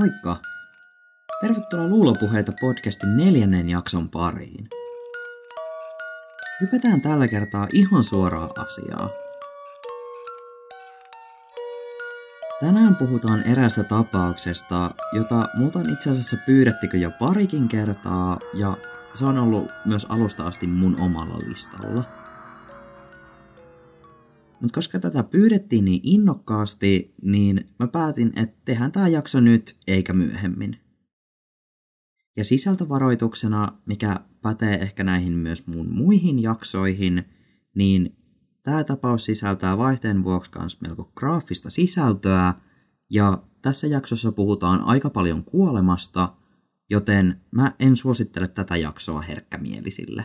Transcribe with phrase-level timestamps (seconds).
[0.00, 0.36] Moikka!
[1.40, 4.68] Tervetuloa Luulopuheita podcastin neljännen jakson pariin.
[6.60, 9.10] Hypätään tällä kertaa ihan suoraa asiaa.
[12.60, 18.76] Tänään puhutaan eräästä tapauksesta, jota multa on itse asiassa pyydettikö jo parikin kertaa, ja
[19.14, 22.19] se on ollut myös alusta asti mun omalla listalla.
[24.60, 30.12] Mutta koska tätä pyydettiin niin innokkaasti, niin mä päätin, että tehdään tämä jakso nyt eikä
[30.12, 30.76] myöhemmin.
[32.36, 37.24] Ja sisältövaroituksena, mikä pätee ehkä näihin myös mun muihin jaksoihin,
[37.74, 38.16] niin
[38.62, 42.54] tämä tapaus sisältää vaihteen vuoksi myös melko graafista sisältöä,
[43.10, 46.36] ja tässä jaksossa puhutaan aika paljon kuolemasta,
[46.90, 50.24] joten mä en suosittele tätä jaksoa herkkämielisille.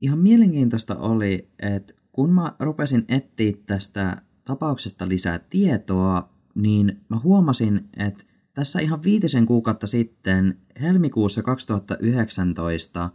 [0.00, 7.88] Ihan mielenkiintoista oli, että kun mä rupesin etsiä tästä tapauksesta lisää tietoa, niin mä huomasin,
[7.96, 13.10] että tässä ihan viitisen kuukautta sitten, helmikuussa 2019,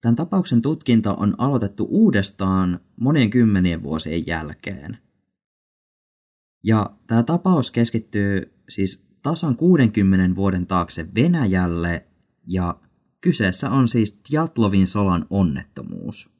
[0.00, 4.98] tämän tapauksen tutkinta on aloitettu uudestaan monien kymmenien vuosien jälkeen.
[6.64, 12.06] Ja tämä tapaus keskittyy siis tasan 60 vuoden taakse Venäjälle
[12.46, 12.80] ja
[13.20, 16.38] kyseessä on siis Jatlovin solan onnettomuus.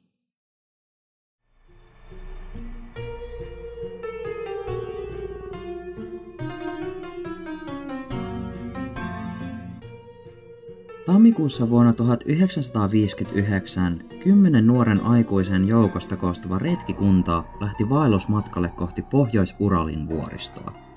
[11.05, 20.88] Tammikuussa vuonna 1959 kymmenen nuoren aikuisen joukosta koostuva retkikunta lähti vaellusmatkalle kohti Pohjois-Uralin vuoristoa.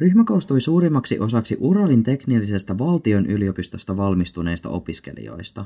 [0.00, 5.64] Ryhmä koostui suurimmaksi osaksi Uralin teknillisestä valtion yliopistosta valmistuneista opiskelijoista.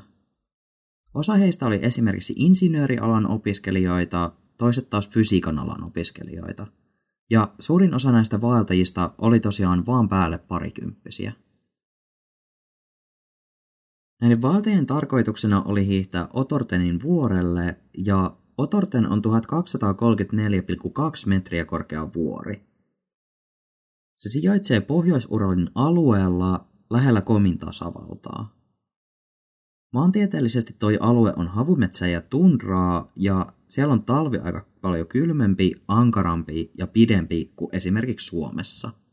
[1.15, 6.67] Osa heistä oli esimerkiksi insinöörialan opiskelijoita, toiset taas fysiikan alan opiskelijoita.
[7.31, 11.33] Ja suurin osa näistä vaeltajista oli tosiaan vaan päälle parikymppisiä.
[14.21, 19.27] Näiden valteen tarkoituksena oli hiihtää Otortenin vuorelle, ja Otorten on 1234,2
[21.27, 22.74] metriä korkea vuori.
[24.17, 28.55] Se sijaitsee Pohjois-Uralin alueella lähellä Komin tasavaltaa.
[29.93, 36.71] Maantieteellisesti toi alue on havumetsä ja tundraa, ja siellä on talvi aika paljon kylmempi, ankarampi
[36.79, 38.93] ja pidempi kuin esimerkiksi Suomessa–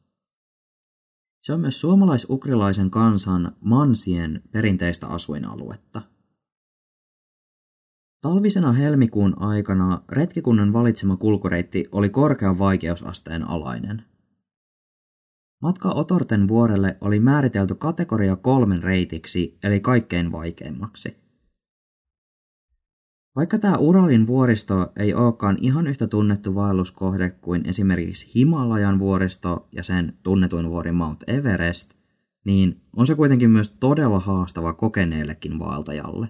[1.41, 6.01] se on myös suomalais-ukrilaisen kansan mansien perinteistä asuinaluetta.
[8.21, 14.05] Talvisena helmikuun aikana retkikunnan valitsema kulkureitti oli korkean vaikeusasteen alainen.
[15.61, 21.17] Matka Otorten vuorelle oli määritelty kategoria kolmen reitiksi, eli kaikkein vaikeimmaksi.
[23.35, 29.83] Vaikka tämä Uralin vuoristo ei olekaan ihan yhtä tunnettu vaelluskohde kuin esimerkiksi Himalajan vuoristo ja
[29.83, 31.93] sen tunnetuin vuori Mount Everest,
[32.45, 36.27] niin on se kuitenkin myös todella haastava kokeneellekin vaeltajalle.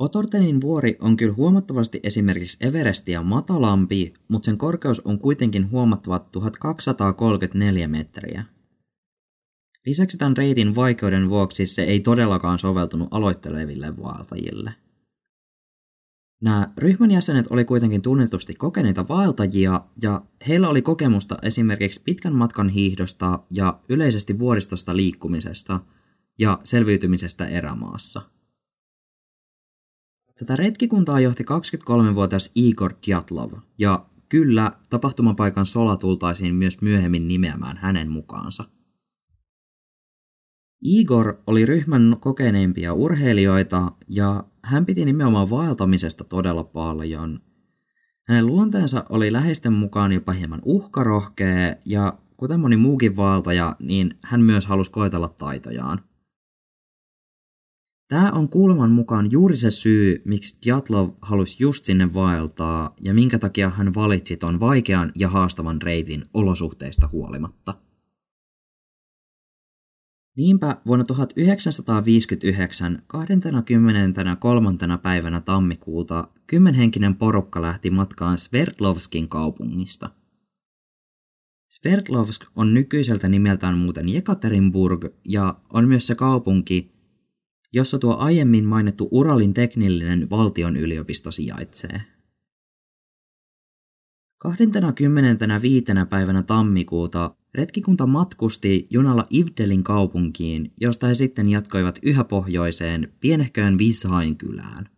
[0.00, 7.88] Otortenin vuori on kyllä huomattavasti esimerkiksi Everestia matalampi, mutta sen korkeus on kuitenkin huomattavat 1234
[7.88, 8.44] metriä.
[9.86, 14.74] Lisäksi tämän reitin vaikeuden vuoksi se ei todellakaan soveltunut aloitteleville vaeltajille.
[16.42, 22.68] Nämä ryhmän jäsenet oli kuitenkin tunnetusti kokeneita vaeltajia ja heillä oli kokemusta esimerkiksi pitkän matkan
[22.68, 25.80] hiihdosta ja yleisesti vuoristosta liikkumisesta
[26.38, 28.39] ja selviytymisestä erämaassa.
[30.40, 38.10] Tätä retkikuntaa johti 23-vuotias Igor Djatlov ja kyllä tapahtumapaikan sola tultaisiin myös myöhemmin nimeämään hänen
[38.10, 38.64] mukaansa–
[40.82, 47.40] Igor oli ryhmän kokeneimpia urheilijoita ja hän piti nimenomaan vaeltamisesta todella paljon.
[48.28, 54.40] Hänen luonteensa oli läheisten mukaan jopa hieman uhkarohkea ja kuten moni muukin vaeltaja, niin hän
[54.40, 56.00] myös halusi koetella taitojaan.
[58.10, 63.38] Tämä on kuuleman mukaan juuri se syy, miksi Djatlov halusi just sinne vaeltaa ja minkä
[63.38, 67.74] takia hän valitsi ton vaikean ja haastavan reitin olosuhteista huolimatta.
[70.36, 74.70] Niinpä vuonna 1959 23.
[75.02, 80.10] päivänä tammikuuta kymmenhenkinen porukka lähti matkaan Sverdlovskin kaupungista.
[81.68, 86.99] Sverdlovsk on nykyiseltä nimeltään muuten Jekaterinburg ja on myös se kaupunki,
[87.72, 92.02] jossa tuo aiemmin mainittu Uralin teknillinen valtion yliopisto sijaitsee.
[94.38, 95.84] 25.
[96.10, 104.36] päivänä tammikuuta Retkikunta matkusti junalla Ivdelin kaupunkiin, josta he sitten jatkoivat yhä pohjoiseen pienehköön Vishain
[104.36, 104.88] kylään.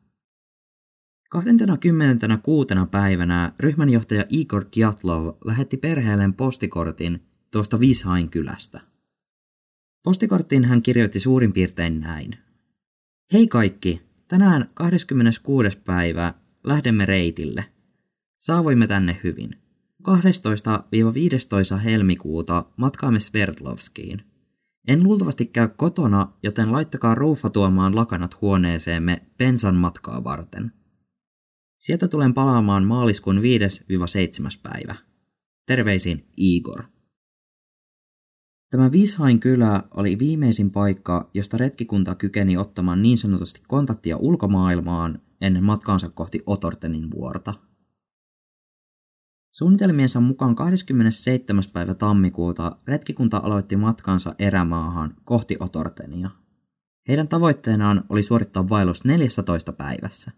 [1.31, 2.69] 26.
[2.91, 8.81] päivänä ryhmänjohtaja Igor Kjatlov lähetti perheelleen postikortin tuosta Vishain kylästä.
[10.05, 12.39] Postikorttiin hän kirjoitti suurin piirtein näin.
[13.33, 15.79] Hei kaikki, tänään 26.
[15.79, 16.35] päivä
[16.65, 17.65] lähdemme reitille.
[18.39, 19.57] Saavuimme tänne hyvin.
[21.77, 24.23] 12-15 helmikuuta matkaamme Sverdlovskiin.
[24.89, 30.73] En luultavasti käy kotona, joten laittakaa roufa tuomaan lakanat huoneeseemme bensan matkaa varten.
[31.79, 33.43] Sieltä tulen palaamaan maaliskuun 5-7.
[34.63, 34.95] päivä.
[35.67, 36.83] Terveisin Igor.
[38.73, 45.65] Tämä Vishain kylä oli viimeisin paikka, josta retkikunta kykeni ottamaan niin sanotusti kontaktia ulkomaailmaan ennen
[45.65, 47.55] matkaansa kohti Otortenin vuorta.
[49.51, 51.63] Suunnitelmiensa mukaan 27.
[51.73, 56.31] päivä tammikuuta retkikunta aloitti matkansa erämaahan kohti Otortenia.
[57.09, 60.31] Heidän tavoitteenaan oli suorittaa vaellus 14 päivässä.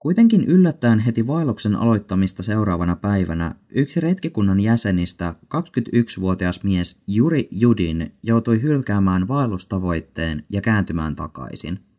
[0.00, 8.62] Kuitenkin yllättäen heti vaelluksen aloittamista seuraavana päivänä yksi retkikunnan jäsenistä, 21-vuotias mies Juri Judin, joutui
[8.62, 11.78] hylkäämään vaellustavoitteen ja kääntymään takaisin–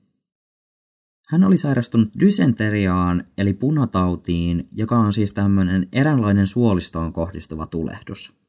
[1.31, 8.40] hän oli sairastunut dysenteriaan eli punatautiin, joka on siis tämmöinen eräänlainen suolistoon kohdistuva tulehdus.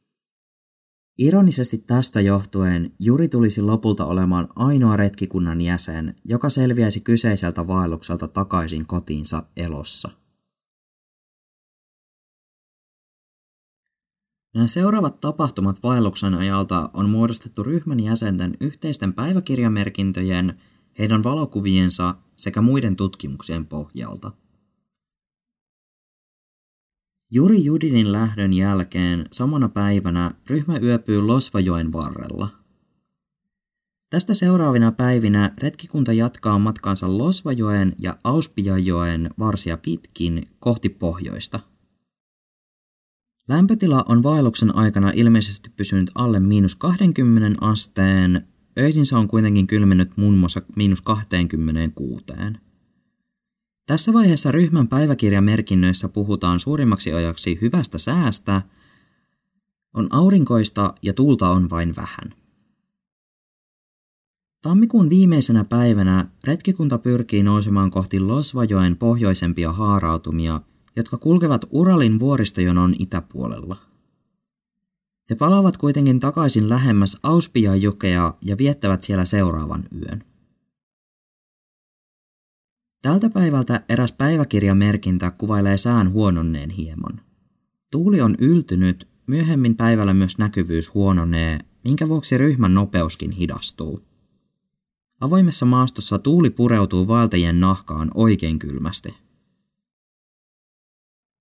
[1.19, 8.87] Ironisesti tästä johtuen Juri tulisi lopulta olemaan ainoa retkikunnan jäsen, joka selviäisi kyseiseltä vaellukselta takaisin
[8.87, 10.11] kotiinsa elossa.
[14.55, 20.61] Nämä seuraavat tapahtumat vaelluksen ajalta on muodostettu ryhmän jäsenten yhteisten päiväkirjamerkintöjen,
[20.99, 24.33] heidän valokuviensa sekä muiden tutkimuksien pohjalta.
[27.35, 32.49] Juri Judinin lähdön jälkeen samana päivänä ryhmä yöpyy Losvajoen varrella.
[34.11, 41.61] Tästä seuraavina päivinä retkikunta jatkaa matkaansa Losvajoen ja Auspiajoen varsia pitkin kohti pohjoista.
[43.49, 48.47] Lämpötila on vaelluksen aikana ilmeisesti pysynyt alle miinus 20 asteen
[48.79, 52.25] Öisin se on kuitenkin kylmennyt muun muassa miinus 26.
[53.87, 58.63] Tässä vaiheessa ryhmän päiväkirjamerkinnöissä puhutaan suurimmaksi ajaksi hyvästä säästä,
[59.95, 62.35] on aurinkoista ja tuulta on vain vähän.
[64.63, 70.61] Tammikuun viimeisenä päivänä retkikunta pyrkii nousemaan kohti Losvajoen pohjoisempia haarautumia,
[70.97, 73.77] jotka kulkevat Uralin vuoristojonon itäpuolella–
[75.33, 80.25] he palaavat kuitenkin takaisin lähemmäs Auspia-jokea ja viettävät siellä seuraavan yön.
[83.03, 87.21] Tältä päivältä eräs päiväkirjamerkintä kuvailee sään huononneen hieman.
[87.91, 94.01] Tuuli on yltynyt, myöhemmin päivällä myös näkyvyys huononee, minkä vuoksi ryhmän nopeuskin hidastuu.
[95.21, 99.15] Avoimessa maastossa tuuli pureutuu vaeltajien nahkaan oikein kylmästi.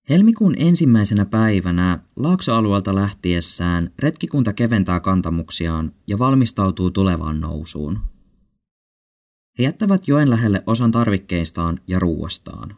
[0.08, 8.11] Helmikuun ensimmäisenä päivänä laaksoalueelta lähtiessään retkikunta keventää kantamuksiaan ja valmistautuu tulevaan nousuun.
[9.58, 12.76] He jättävät joen lähelle osan tarvikkeistaan ja ruuastaan.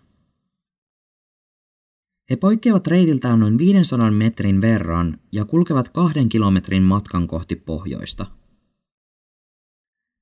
[2.30, 8.26] He poikkeavat reitiltään noin 500 metrin verran ja kulkevat kahden kilometrin matkan kohti pohjoista.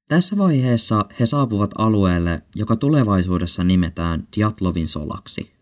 [0.09, 5.53] Tässä vaiheessa he saapuvat alueelle, joka tulevaisuudessa nimetään Diatlovin solaksi.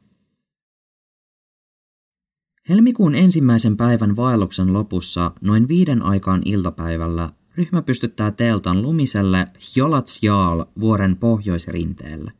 [2.68, 11.16] Helmikuun ensimmäisen päivän vaelluksen lopussa noin viiden aikaan iltapäivällä ryhmä pystyttää teltan lumiselle Jolatsjaal vuoren
[11.16, 12.32] pohjoisrinteelle.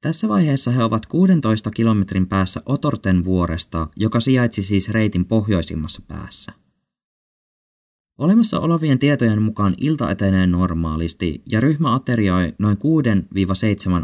[0.00, 6.52] Tässä vaiheessa he ovat 16 kilometrin päässä Otorten vuoresta, joka sijaitsi siis reitin pohjoisimmassa päässä.
[8.18, 12.80] Olemassa olevien tietojen mukaan ilta etenee normaalisti ja ryhmä aterioi noin 6-7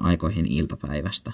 [0.00, 1.33] aikoihin iltapäivästä.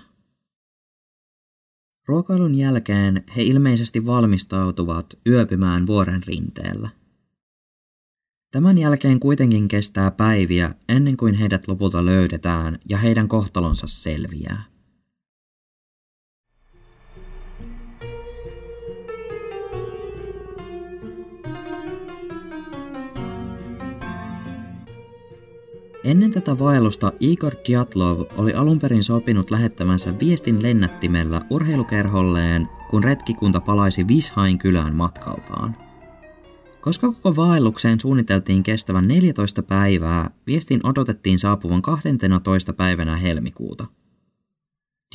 [2.07, 7.02] Ruokailun jälkeen he ilmeisesti valmistautuvat yöpymään vuoren rinteellä.
[8.53, 14.63] Tämän jälkeen kuitenkin kestää päiviä ennen kuin heidät lopulta löydetään ja heidän kohtalonsa selviää.
[26.05, 33.61] Ennen tätä vaellusta Igor Djatlov oli alun perin sopinut lähettämänsä viestin lennättimellä urheilukerholleen, kun retkikunta
[33.61, 35.92] palaisi Vishain kylään matkaltaan.
[36.83, 42.73] Koska koko vaellukseen suunniteltiin kestävän 14 päivää, viestin odotettiin saapuvan 12.
[42.73, 43.87] päivänä helmikuuta.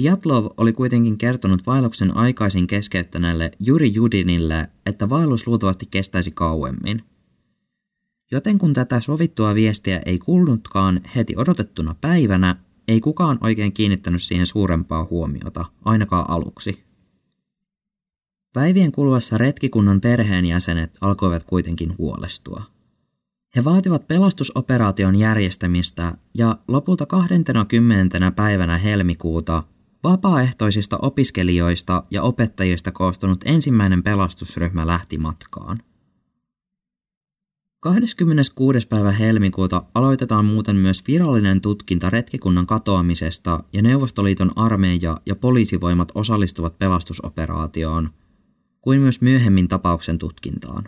[0.01, 7.03] Djatlov oli kuitenkin kertonut vaelluksen aikaisin keskeyttäneelle Juri Judinille, että vaellus luultavasti kestäisi kauemmin–
[8.31, 12.55] Joten kun tätä sovittua viestiä ei kuulunutkaan heti odotettuna päivänä,
[12.87, 16.86] ei kukaan oikein kiinnittänyt siihen suurempaa huomiota, ainakaan aluksi.
[18.57, 22.63] Päivien kuluessa retkikunnan perheenjäsenet alkoivat kuitenkin huolestua.
[23.55, 28.31] He vaativat pelastusoperaation järjestämistä ja lopulta 20.
[28.31, 29.63] päivänä helmikuuta
[30.03, 35.81] vapaaehtoisista opiskelijoista ja opettajista koostunut ensimmäinen pelastusryhmä lähti matkaan.
[37.79, 38.87] 26.
[38.87, 46.77] päivä helmikuuta aloitetaan muuten myös virallinen tutkinta retkikunnan katoamisesta ja Neuvostoliiton armeija ja poliisivoimat osallistuvat
[46.77, 48.09] pelastusoperaatioon,
[48.87, 50.83] kuin myös myöhemmin tapauksen tutkintaan.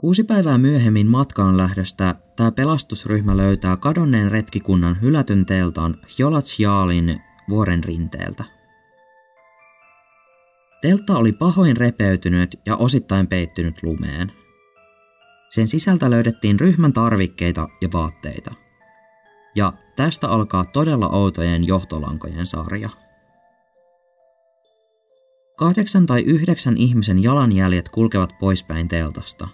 [0.00, 8.44] Kuusi päivää myöhemmin matkaan lähdöstä tämä pelastusryhmä löytää kadonneen retkikunnan hylätyn teeltaan Hjolatsjaalin vuoren rinteeltä.
[10.82, 14.32] Teltta oli pahoin repeytynyt ja osittain peittynyt lumeen.
[15.50, 18.54] Sen sisältä löydettiin ryhmän tarvikkeita ja vaatteita.
[19.56, 23.01] Ja tästä alkaa todella outojen johtolankojen sarja.
[25.62, 29.48] Kahdeksan tai yhdeksän ihmisen jalanjäljet kulkevat poispäin teltasta.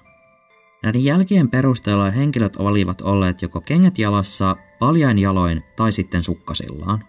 [0.83, 7.05] Näiden jälkien perusteella henkilöt olivat olleet joko kengät jalassa, paljain jaloin tai sitten sukkasillaan.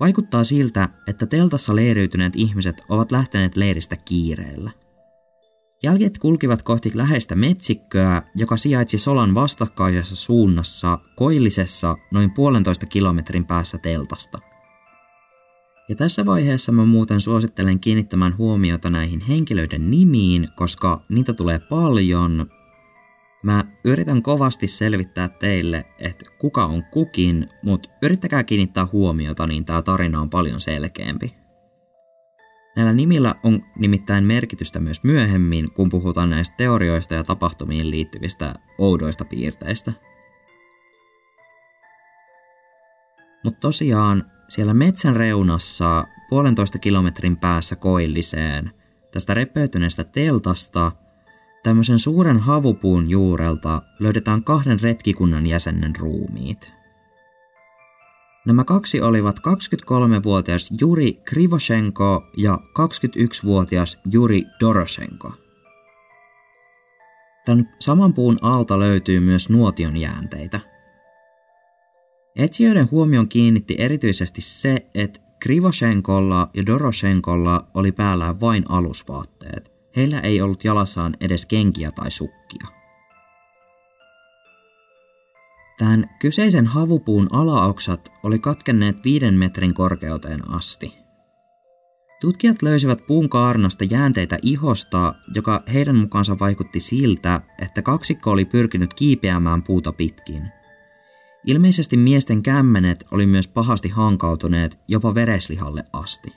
[0.00, 4.70] Vaikuttaa siltä, että teltassa leiriytyneet ihmiset ovat lähteneet leiristä kiireellä.
[5.82, 13.78] Jäljet kulkivat kohti läheistä metsikköä, joka sijaitsi Solan vastakkaisessa suunnassa koillisessa noin puolentoista kilometrin päässä
[13.78, 14.51] teltasta.
[15.88, 22.46] Ja tässä vaiheessa mä muuten suosittelen kiinnittämään huomiota näihin henkilöiden nimiin, koska niitä tulee paljon
[23.42, 29.82] Mä yritän kovasti selvittää teille, että kuka on kukin, mutta yrittäkää kiinnittää huomiota, niin tämä
[29.82, 31.34] tarina on paljon selkeämpi.
[32.76, 39.24] Näillä nimillä on nimittäin merkitystä myös myöhemmin, kun puhutaan näistä teorioista ja tapahtumiin liittyvistä oudoista
[39.24, 39.92] piirteistä.
[43.44, 48.70] Mutta tosiaan siellä metsän reunassa puolentoista kilometrin päässä koilliseen
[49.12, 50.92] tästä repeytyneestä teltasta–
[51.62, 56.72] Tämmöisen suuren havupuun juurelta löydetään kahden retkikunnan jäsenen ruumiit.
[58.46, 65.32] Nämä kaksi olivat 23-vuotias Juri Krivoshenko ja 21-vuotias Juri Doroshenko.
[67.46, 70.60] Tämän saman puun alta löytyy myös nuotion jäänteitä.
[72.36, 79.72] Etsijöiden huomion kiinnitti erityisesti se, että Krivoshenkolla ja Doroshenkolla oli päällään vain alusvaatteet.
[79.96, 82.66] Heillä ei ollut jalassaan edes kenkiä tai sukkia.
[85.78, 90.94] Tämän kyseisen havupuun alaoksat oli katkenneet viiden metrin korkeuteen asti.
[92.20, 98.94] Tutkijat löysivät puun kaarnasta jäänteitä ihosta, joka heidän mukaansa vaikutti siltä, että kaksikko oli pyrkinyt
[98.94, 100.61] kiipeämään puuta pitkin.
[101.46, 106.32] Ilmeisesti miesten kämmenet oli myös pahasti hankautuneet jopa vereslihalle asti.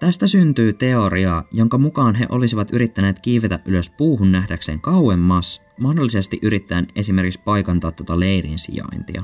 [0.00, 6.86] Tästä syntyy teoria, jonka mukaan he olisivat yrittäneet kiivetä ylös puuhun nähdäkseen kauemmas, mahdollisesti yrittäen
[6.96, 9.22] esimerkiksi paikantaa tuota leirin sijaintia.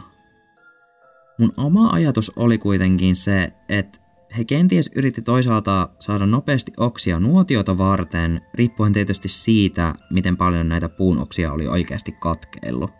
[1.38, 3.98] Mun oma ajatus oli kuitenkin se, että
[4.38, 10.88] he kenties yritti toisaalta saada nopeasti oksia nuotiota varten, riippuen tietysti siitä, miten paljon näitä
[10.88, 12.97] puun oksia oli oikeasti katkeillut.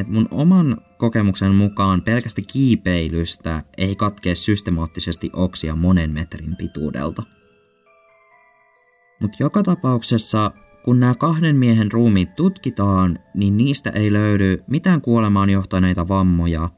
[0.00, 7.22] Et mun oman kokemuksen mukaan pelkästä kiipeilystä ei katkee systemaattisesti oksia monen metrin pituudelta.
[9.20, 10.52] Mutta joka tapauksessa,
[10.84, 16.68] kun nämä kahden miehen ruumiit tutkitaan, niin niistä ei löydy mitään kuolemaan johtaneita vammoja,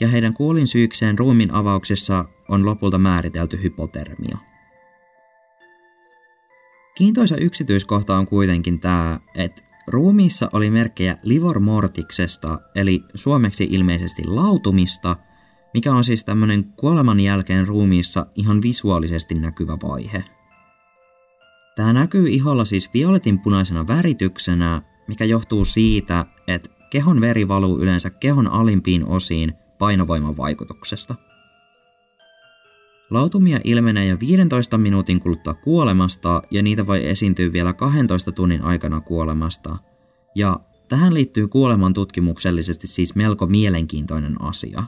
[0.00, 4.38] ja heidän kuolinsyykseen ruumin avauksessa on lopulta määritelty hypotermia.
[6.96, 15.16] Kiintoisa yksityiskohta on kuitenkin tämä, että Ruumiissa oli merkkejä livor mortiksesta, eli suomeksi ilmeisesti lautumista,
[15.74, 20.24] mikä on siis tämmöinen kuoleman jälkeen ruumiissa ihan visuaalisesti näkyvä vaihe.
[21.76, 28.46] Tämä näkyy iholla siis violetinpunaisena värityksenä, mikä johtuu siitä, että kehon veri valuu yleensä kehon
[28.46, 31.14] alimpiin osiin painovoiman vaikutuksesta.
[33.10, 39.00] Lautumia ilmenee jo 15 minuutin kuluttua kuolemasta ja niitä voi esiintyä vielä 12 tunnin aikana
[39.00, 39.76] kuolemasta.
[40.34, 44.82] Ja tähän liittyy kuoleman tutkimuksellisesti siis melko mielenkiintoinen asia.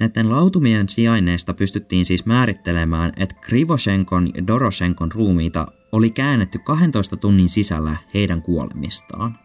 [0.00, 7.48] Näiden lautumien sijainneista pystyttiin siis määrittelemään, että Krivoshenkon ja Doroshenkon ruumiita oli käännetty 12 tunnin
[7.48, 9.38] sisällä heidän kuolemistaan.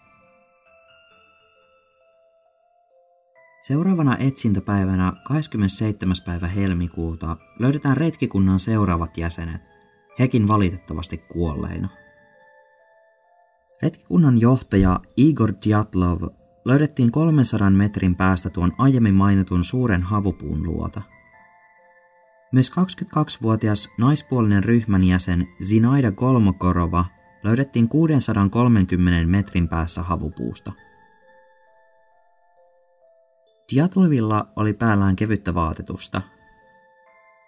[3.68, 6.16] Seuraavana etsintäpäivänä 27.
[6.26, 9.62] päivä helmikuuta löydetään retkikunnan seuraavat jäsenet,
[10.20, 11.90] hekin valitettavasti kuolleina.
[13.82, 16.22] Retkikunnan johtaja Igor Djatlov
[16.66, 21.02] löydettiin 300 metrin päästä tuon aiemmin mainitun suuren havupuun luota.
[22.52, 27.06] Myös 22-vuotias naispuolinen ryhmän jäsen Zinaida Golmokorova
[27.44, 30.72] löydettiin 630 metrin päässä havupuusta.
[33.76, 36.22] Diatlovilla oli päällään kevyttä vaatetusta.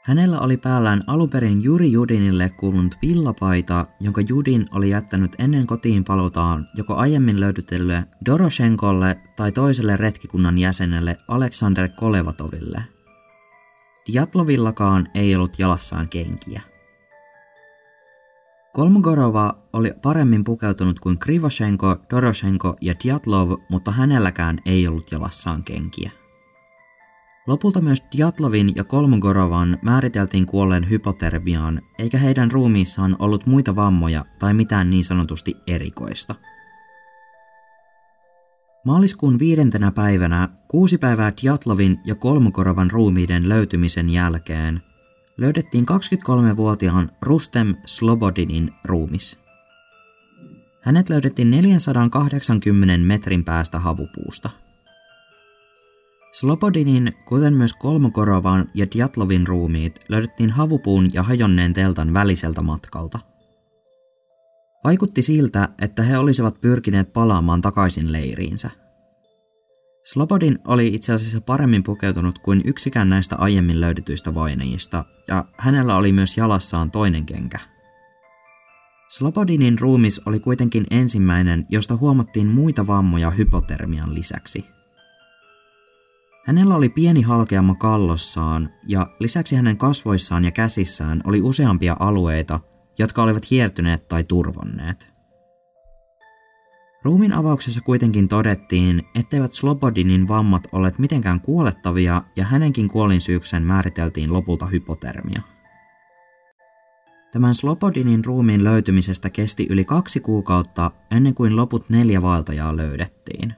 [0.03, 6.67] Hänellä oli päällään alunperin Juri Judinille kuulunut villapaita, jonka Judin oli jättänyt ennen kotiin palutaan
[6.75, 12.83] joko aiemmin löydytelle Doroshenkolle tai toiselle retkikunnan jäsenelle Aleksander Kolevatoville.
[14.13, 16.61] Diatlovillakaan ei ollut jalassaan kenkiä.
[18.73, 26.11] Kolmogorova oli paremmin pukeutunut kuin Krivoshenko, Doroshenko ja Djatlov, mutta hänelläkään ei ollut jalassaan kenkiä.
[27.47, 34.53] Lopulta myös Djatlovin ja Kolmogorovan määriteltiin kuolleen hypotermiaan, eikä heidän ruumiissaan ollut muita vammoja tai
[34.53, 36.35] mitään niin sanotusti erikoista.
[38.85, 44.81] Maaliskuun viidentenä päivänä, kuusi päivää Djatlovin ja Kolmogorovan ruumiiden löytymisen jälkeen,
[45.39, 49.39] löydettiin 23-vuotiaan Rustem Slobodinin ruumis.
[50.81, 54.49] Hänet löydettiin 480 metrin päästä havupuusta.
[56.31, 63.19] Slobodinin, kuten myös Kolmokorovan ja Djatlovin ruumiit, löydettiin havupuun ja hajonneen teltan väliseltä matkalta.
[64.83, 68.69] Vaikutti siltä, että he olisivat pyrkineet palaamaan takaisin leiriinsä.
[70.13, 76.11] Slobodin oli itse asiassa paremmin pukeutunut kuin yksikään näistä aiemmin löydetyistä vainajista, ja hänellä oli
[76.11, 77.59] myös jalassaan toinen kenkä.
[79.09, 84.65] Slobodinin ruumis oli kuitenkin ensimmäinen, josta huomattiin muita vammoja hypotermian lisäksi.
[86.45, 92.59] Hänellä oli pieni halkeama kallossaan, ja lisäksi hänen kasvoissaan ja käsissään oli useampia alueita,
[92.99, 95.18] jotka olivat hiertyneet tai turvonneet.
[97.03, 104.65] Ruumin avauksessa kuitenkin todettiin, etteivät Slobodinin vammat olleet mitenkään kuolettavia ja hänenkin kuolinsyyksen määriteltiin lopulta
[104.65, 105.41] hypotermia.
[107.31, 113.53] Tämän Slobodinin ruumiin löytymisestä kesti yli kaksi kuukautta ennen kuin loput neljä vaeltajaa löydettiin.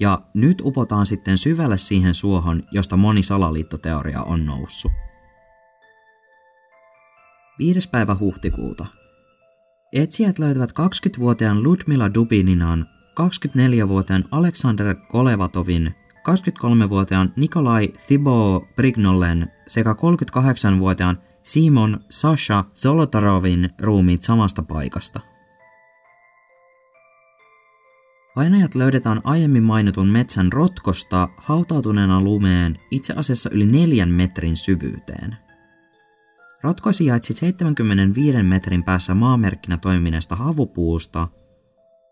[0.00, 4.92] Ja nyt upotaan sitten syvälle siihen suohon, josta moni salaliittoteoria on noussut.
[7.58, 7.88] 5.
[7.88, 8.86] päivä huhtikuuta
[9.96, 12.86] Etsijät löytävät 20-vuotiaan Ludmila Dubininan,
[13.20, 15.94] 24-vuotiaan Aleksander Kolevatovin,
[16.28, 25.20] 23-vuotiaan Nikolai Thibault Brignollen sekä 38-vuotiaan Simon Sasha Zolotarovin ruumiit samasta paikasta.
[28.36, 35.36] Vainajat löydetään aiemmin mainitun metsän rotkosta hautautuneena lumeen itse asiassa yli neljän metrin syvyyteen–
[36.66, 41.28] Rotko sijaitsi 75 metrin päässä maamerkkinä toimineesta havupuusta,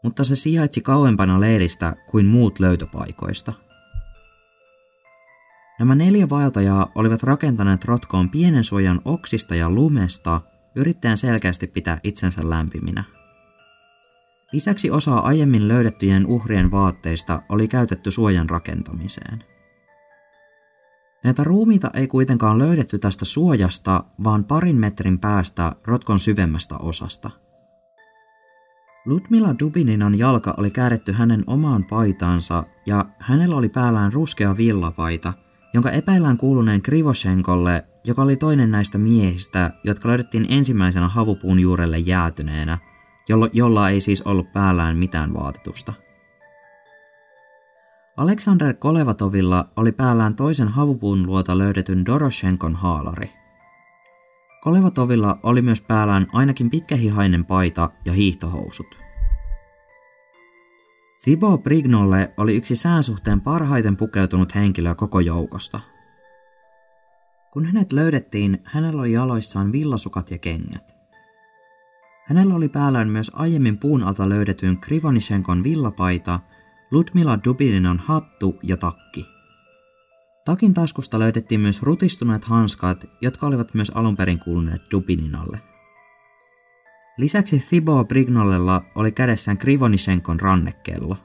[0.02, 3.52] mutta se sijaitsi kauempana leiristä kuin muut löytöpaikoista.
[5.78, 10.40] Nämä neljä vaeltajaa olivat rakentaneet rotkoon pienen suojan oksista ja lumesta,
[10.76, 13.04] yrittäen selkeästi pitää itsensä lämpiminä.
[14.52, 19.53] Lisäksi osa aiemmin löydettyjen uhrien vaatteista oli käytetty suojan rakentamiseen.
[21.24, 27.30] Näitä ruumiita ei kuitenkaan löydetty tästä suojasta, vaan parin metrin päästä rotkon syvemmästä osasta.
[29.06, 35.32] Ludmila Dubininan jalka oli kääritty hänen omaan paitaansa ja hänellä oli päällään ruskea villapaita,
[35.74, 42.78] jonka epäillään kuuluneen Krivoshenkolle, joka oli toinen näistä miehistä, jotka löydettiin ensimmäisenä havupuun juurelle jäätyneenä,
[43.52, 45.92] jolla ei siis ollut päällään mitään vaatetusta.
[48.16, 53.30] Aleksander Kolevatovilla oli päällään toisen havupuun luota löydetyn Doroshenkon haalari.
[54.62, 58.86] Kolevatovilla oli myös päällään ainakin pitkähihainen paita ja hiihtohousut.
[61.24, 65.80] Thibaut Brignolle oli yksi säänsuhteen parhaiten pukeutunut henkilö koko joukosta.
[67.52, 70.94] Kun hänet löydettiin, hänellä oli jaloissaan villasukat ja kengät.
[72.26, 76.40] Hänellä oli päällään myös aiemmin puun alta löydetyn Krivonishenkon villapaita–
[76.94, 79.26] Ludmila Dubininan hattu ja takki.
[80.44, 85.60] Takin taskusta löydettiin myös rutistuneet hanskat, jotka olivat myös alun perin kuuluneet Dubininalle.
[87.18, 91.16] Lisäksi Thibaut Brignolella oli kädessään Krivonisenkon rannekello.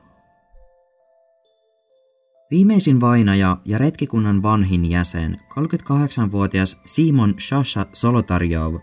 [2.52, 8.76] Viimeisin vainaja ja retkikunnan vanhin jäsen, 38-vuotias Simon Shasha Solotaryov,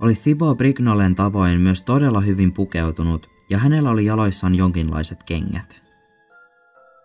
[0.00, 5.85] oli Thibaut Brignollen tavoin myös todella hyvin pukeutunut ja hänellä oli jaloissaan jonkinlaiset kengät.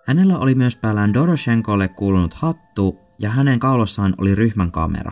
[0.07, 5.11] Hänellä oli myös päällään Doroshenkolle kuulunut hattu ja hänen kaulossaan oli ryhmän kamera,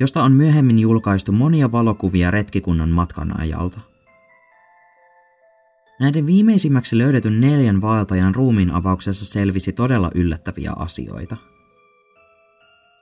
[0.00, 3.80] josta on myöhemmin julkaistu monia valokuvia retkikunnan matkan ajalta.
[6.00, 11.36] Näiden viimeisimmäksi löydetyn neljän vaeltajan ruumiin avauksessa selvisi todella yllättäviä asioita.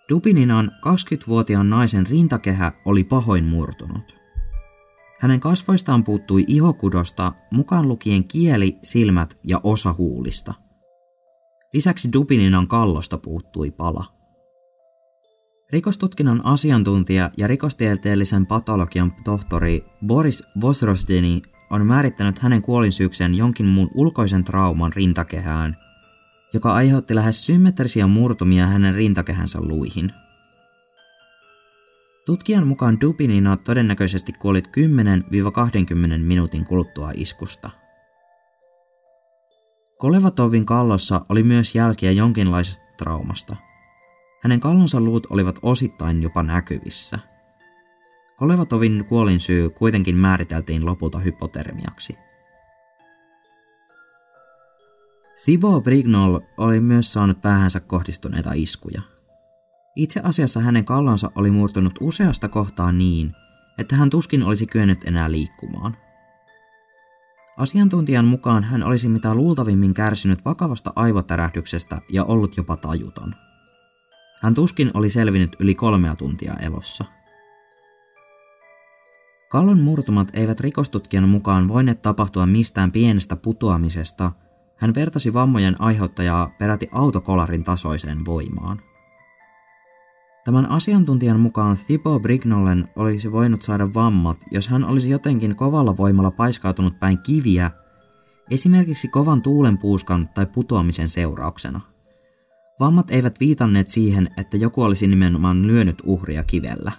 [0.09, 4.15] Dubininan 20-vuotiaan naisen rintakehä oli pahoin murtunut.
[5.21, 10.55] Hänen kasvoistaan puuttui ihokudosta, mukaan lukien kieli, silmät ja osa huulista.
[11.73, 14.05] Lisäksi Dubininan kallosta puuttui pala.
[15.71, 24.45] Rikostutkinnan asiantuntija ja rikostieteellisen patologian tohtori Boris Vosrosdeni on määrittänyt hänen kuolinsyykseen jonkin muun ulkoisen
[24.45, 25.77] trauman rintakehään,
[26.55, 30.13] joka aiheutti lähes symmetrisiä murtumia hänen rintakehänsä luihin.
[32.27, 34.63] Tutkijan mukaan Dubinina todennäköisesti kuoli 10-20
[36.19, 37.71] minuutin kuluttua iskusta.
[40.03, 43.57] Kolevatovin kallossa oli myös jälkiä jonkinlaisesta traumasta.
[44.43, 47.19] Hänen kallonsa luut olivat osittain jopa näkyvissä–
[48.43, 52.19] Kolevatovin kuolinsyy kuitenkin määriteltiin lopulta hypotermiaksi.
[55.45, 59.03] Thibaut Brignol oli myös saanut päähänsä kohdistuneita iskuja.
[59.97, 63.33] Itse asiassa hänen kallonsa oli murtunut useasta kohtaa niin,
[63.79, 65.97] että hän tuskin olisi kyennyt enää liikkumaan.
[67.57, 73.35] Asiantuntijan mukaan hän olisi mitä luultavimmin kärsinyt vakavasta aivotärähdyksestä ja ollut jopa tajuton.
[74.43, 77.05] Hän tuskin oli selvinnyt yli kolmea tuntia elossa.
[79.51, 84.33] Kallon murtumat eivät rikostutkijan mukaan voineet tapahtua mistään pienestä putoamisesta.
[84.77, 88.83] Hän vertasi vammojen aiheuttajaa peräti autokolarin tasoiseen voimaan.
[90.45, 96.31] Tämän asiantuntijan mukaan Thibaut Brignollen olisi voinut saada vammat, jos hän olisi jotenkin kovalla voimalla
[96.31, 97.71] paiskautunut päin kiviä,
[98.51, 101.81] esimerkiksi kovan tuulenpuuskan tai putoamisen seurauksena.
[102.81, 106.93] Vammat eivät viitanneet siihen, että joku olisi nimenomaan lyönyt uhria kivellä.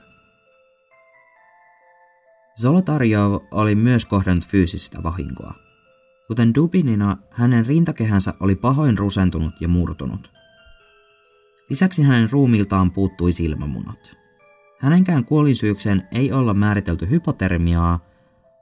[2.61, 5.53] Zolotarjov oli myös kohdannut fyysistä vahinkoa.
[6.27, 10.42] Kuten Dubinina, hänen rintakehänsä oli pahoin rusentunut ja murtunut.
[11.69, 14.17] Lisäksi hänen ruumiltaan puuttui silmämunat.
[14.79, 17.99] Hänenkään kuolinsyykseen ei olla määritelty hypotermiaa,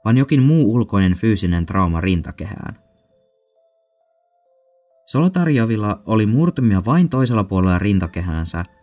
[0.04, 2.78] vaan jokin muu ulkoinen fyysinen trauma rintakehään.
[5.06, 8.64] Solotarjovilla oli murtumia vain toisella puolella rintakehäänsä–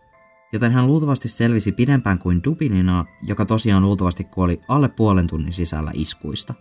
[0.52, 5.90] joten hän luultavasti selvisi pidempään kuin Dubinina, joka tosiaan luultavasti kuoli alle puolen tunnin sisällä
[5.94, 6.54] iskuista.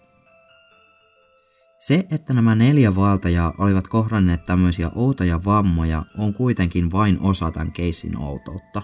[1.79, 7.71] Se, että nämä neljä vaeltajaa olivat kohdanneet tämmöisiä outoja vammoja, on kuitenkin vain osa tämän
[7.71, 8.81] keissin outoutta.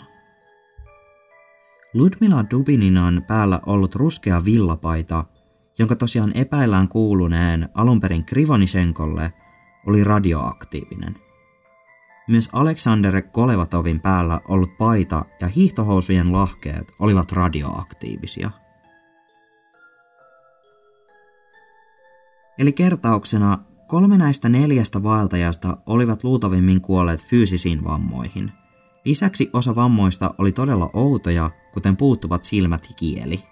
[1.93, 5.25] Ludmila Dubininan päällä ollut ruskea villapaita,
[5.79, 9.33] jonka tosiaan epäillään kuuluneen alunperin Krivonishenkolle,
[9.87, 11.15] oli radioaktiivinen.
[12.27, 18.51] Myös Aleksander Kolevatovin päällä ollut paita ja hiihtohousujen lahkeet olivat radioaktiivisia.
[22.57, 28.51] Eli kertauksena kolme näistä neljästä vaeltajasta olivat luultavimmin kuolleet fyysisiin vammoihin.
[29.05, 33.43] Lisäksi osa vammoista oli todella outoja, kuten puuttuvat silmät ja kieli.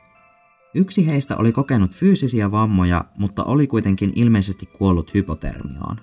[0.75, 5.99] Yksi heistä oli kokenut fyysisiä vammoja, mutta oli kuitenkin ilmeisesti kuollut hypotermiaan.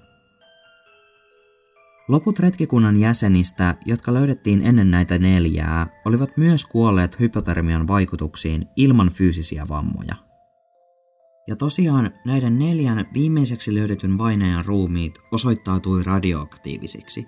[2.09, 9.69] Loput retkikunnan jäsenistä, jotka löydettiin ennen näitä neljää, olivat myös kuolleet hypotermian vaikutuksiin ilman fyysisiä
[9.69, 10.30] vammoja.
[11.51, 17.27] Ja tosiaan näiden neljän viimeiseksi löydetyn vainajan ruumiit osoittautui radioaktiivisiksi.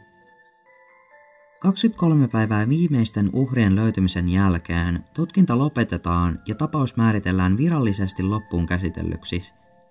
[1.61, 9.43] 23 päivää viimeisten uhrien löytymisen jälkeen tutkinta lopetetaan ja tapaus määritellään virallisesti loppuun käsitellyksi,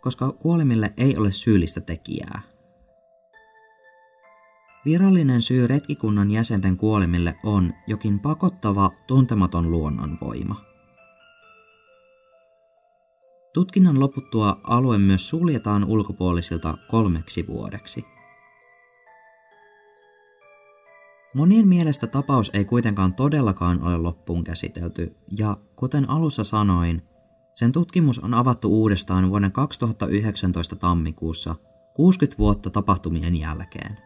[0.02, 2.42] koska kuolemille ei ole syyllistä tekijää.
[4.86, 10.71] Virallinen syy retkikunnan jäsenten kuolemille on jokin pakottava, tuntematon luonnonvoima.
[13.54, 18.06] Tutkinnan loputtua alue myös suljetaan ulkopuolisilta kolmeksi vuodeksi.
[21.36, 27.02] Monien mielestä tapaus ei kuitenkaan todellakaan ole loppuun käsitelty, ja kuten alussa sanoin,
[27.54, 31.56] sen tutkimus on avattu uudestaan vuoden 2019 tammikuussa
[31.94, 33.98] 60 vuotta tapahtumien jälkeen.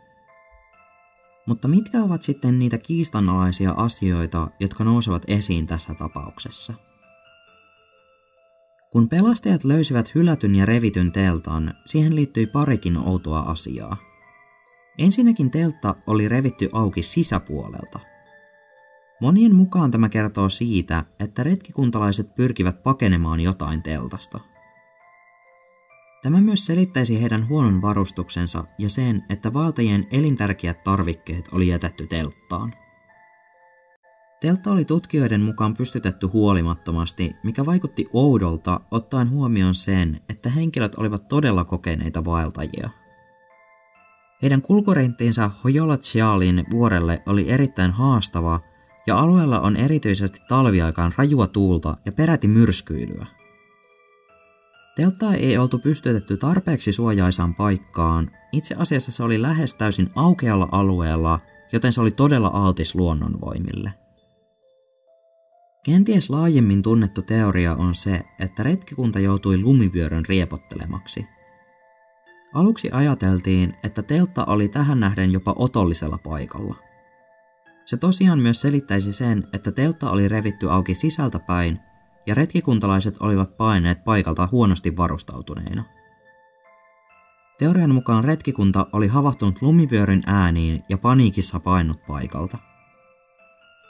[1.47, 6.73] Mutta mitkä ovat sitten niitä kiistanalaisia asioita, jotka nousevat esiin tässä tapauksessa?
[8.95, 13.97] Kun pelastajat löysivät hylätyn ja revityn teltan, siihen liittyi parikin outoa asiaa.
[14.97, 17.99] Ensinnäkin teltta oli revitty auki sisäpuolelta.
[19.21, 24.39] Monien mukaan tämä kertoo siitä, että retkikuntalaiset pyrkivät pakenemaan jotain teltasta–
[26.25, 32.73] Tämä myös selittäisi heidän huonon varustuksensa ja sen, että valtajien elintärkeät tarvikkeet oli jätetty telttaan.
[34.45, 41.27] Teltta oli tutkijoiden mukaan pystytetty huolimattomasti, mikä vaikutti oudolta ottaen huomioon sen, että henkilöt olivat
[41.27, 42.89] todella kokeneita vaeltajia.
[44.41, 48.59] Heidän kulkureittiinsä Hojola-Chialin vuorelle oli erittäin haastava
[49.07, 53.25] ja alueella on erityisesti talviaikaan rajua tuulta ja peräti myrskyilyä.
[54.95, 61.39] Telttaa ei oltu pystytetty tarpeeksi suojaisaan paikkaan, itse asiassa se oli lähes täysin aukealla alueella,
[61.71, 64.04] joten se oli todella altis luonnonvoimille.
[65.85, 71.25] Kenties laajemmin tunnettu teoria on se, että retkikunta joutui lumivyörön riepottelemaksi.
[72.53, 76.75] Aluksi ajateltiin, että teltta oli tähän nähden jopa otollisella paikalla.
[77.85, 81.79] Se tosiaan myös selittäisi sen, että teltta oli revitty auki sisältä päin
[82.25, 85.83] ja retkikuntalaiset olivat paineet paikalta huonosti varustautuneina.
[87.59, 92.74] Teorian mukaan retkikunta oli havahtunut lumivyöryn ääniin ja paniikissa painut paikalta.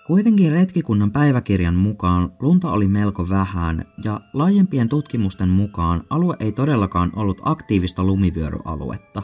[0.08, 7.12] Kuitenkin retkikunnan päiväkirjan mukaan lunta oli melko vähän ja laajempien tutkimusten mukaan alue ei todellakaan
[7.16, 9.24] ollut aktiivista lumivyöryaluetta.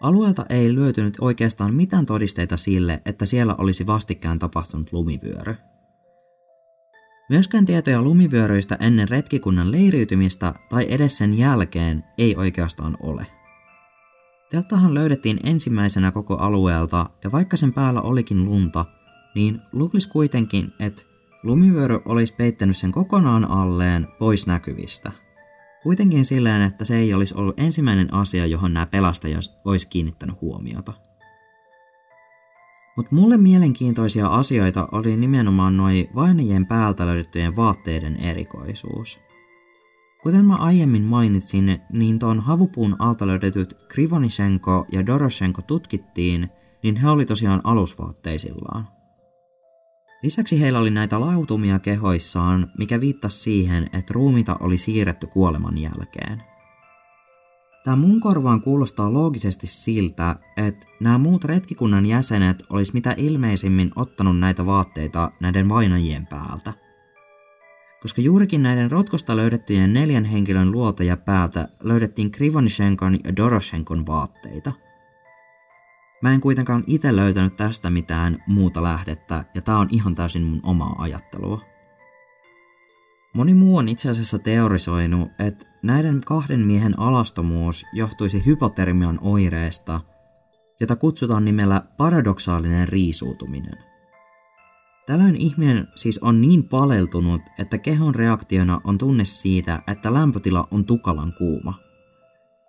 [0.00, 5.56] Alueelta ei löytynyt oikeastaan mitään todisteita sille, että siellä olisi vastikään tapahtunut lumivyöry.
[7.30, 13.26] Myöskään tietoja lumivyöryistä ennen retkikunnan leiriytymistä tai edes sen jälkeen ei oikeastaan ole.
[14.50, 18.84] Telttahan löydettiin ensimmäisenä koko alueelta ja vaikka sen päällä olikin lunta,
[19.36, 21.02] niin luulisi kuitenkin, että
[21.42, 25.12] lumivyöry olisi peittänyt sen kokonaan alleen pois näkyvistä.
[25.82, 30.92] Kuitenkin silleen, että se ei olisi ollut ensimmäinen asia, johon nämä pelastajat olisi kiinnittänyt huomiota.
[32.96, 39.20] Mutta mulle mielenkiintoisia asioita oli nimenomaan noin vainajien päältä löydettyjen vaatteiden erikoisuus.
[40.22, 46.48] Kuten mä aiemmin mainitsin, niin tuon havupuun alta löydetyt Krivonishenko ja Doroshenko tutkittiin,
[46.82, 48.95] niin he oli tosiaan alusvaatteisillaan.
[50.26, 56.42] Lisäksi heillä oli näitä lautumia kehoissaan, mikä viittasi siihen, että ruumita oli siirretty kuoleman jälkeen.
[57.84, 64.38] Tämä mun korvaan kuulostaa loogisesti siltä, että nämä muut retkikunnan jäsenet olisi mitä ilmeisimmin ottanut
[64.38, 66.72] näitä vaatteita näiden vainajien päältä.
[68.02, 74.72] Koska juurikin näiden rotkosta löydettyjen neljän henkilön luota ja päältä löydettiin Krivonishenkon ja Doroshenkon vaatteita–
[76.22, 80.60] Mä en kuitenkaan itse löytänyt tästä mitään muuta lähdettä, ja tää on ihan täysin mun
[80.62, 81.60] omaa ajattelua.
[83.34, 90.00] Moni muu on itse asiassa teorisoinut, että näiden kahden miehen alastomuus johtuisi hypotermian oireesta,
[90.80, 93.78] jota kutsutaan nimellä paradoksaalinen riisuutuminen.
[95.06, 100.84] Tällöin ihminen siis on niin paleltunut, että kehon reaktiona on tunne siitä, että lämpötila on
[100.84, 101.74] tukalan kuuma–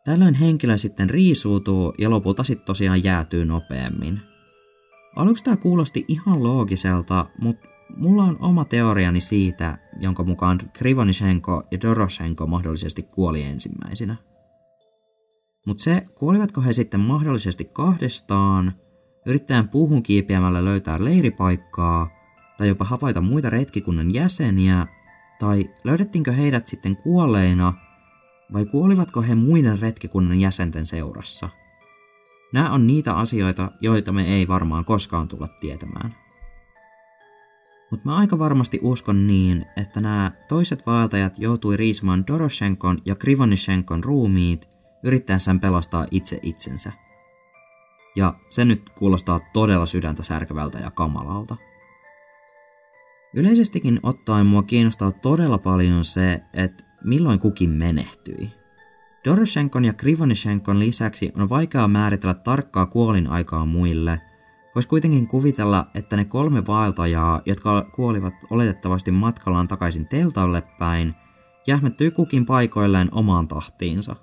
[0.07, 4.19] Tällöin henkilö sitten riisuutuu ja lopulta sitten tosiaan jäätyy nopeammin.
[5.15, 11.81] Aluksi tämä kuulosti ihan loogiselta, mutta mulla on oma teoriani siitä, jonka mukaan Krivonishenko ja
[11.81, 14.15] Doroshenko mahdollisesti kuoli ensimmäisenä.
[15.65, 18.73] Mutta se, kuolivatko he sitten mahdollisesti kahdestaan,
[19.25, 22.09] yrittäen puuhun kiipeämällä löytää leiripaikkaa,
[22.57, 24.87] tai jopa havaita muita retkikunnan jäseniä,
[25.39, 27.73] tai löydettiinkö heidät sitten kuolleina–
[28.53, 31.49] vai kuolivatko he muiden retkikunnan jäsenten seurassa?
[32.53, 36.15] Nämä on niitä asioita, joita me ei varmaan koskaan tulla tietämään.
[37.91, 44.03] Mutta mä aika varmasti uskon niin, että nämä toiset vaeltajat joutui riisumaan Doroshenkon ja Krivonishenkon
[44.03, 44.69] ruumiit
[45.03, 46.91] yrittäessään pelastaa itse itsensä.
[48.15, 51.55] Ja se nyt kuulostaa todella sydäntä särkevältä ja kamalalta.
[53.33, 58.51] Yleisestikin ottaen mua kiinnostaa todella paljon se, että milloin kukin menehtyi.
[59.25, 64.21] Doroshenkon ja Krivonishenkon lisäksi on vaikeaa määritellä tarkkaa kuolinaikaa muille.
[64.75, 71.15] Voisi kuitenkin kuvitella, että ne kolme vaeltajaa, jotka kuolivat oletettavasti matkallaan takaisin teltalle päin,
[71.67, 74.15] jähmettyi kukin paikoilleen omaan tahtiinsa.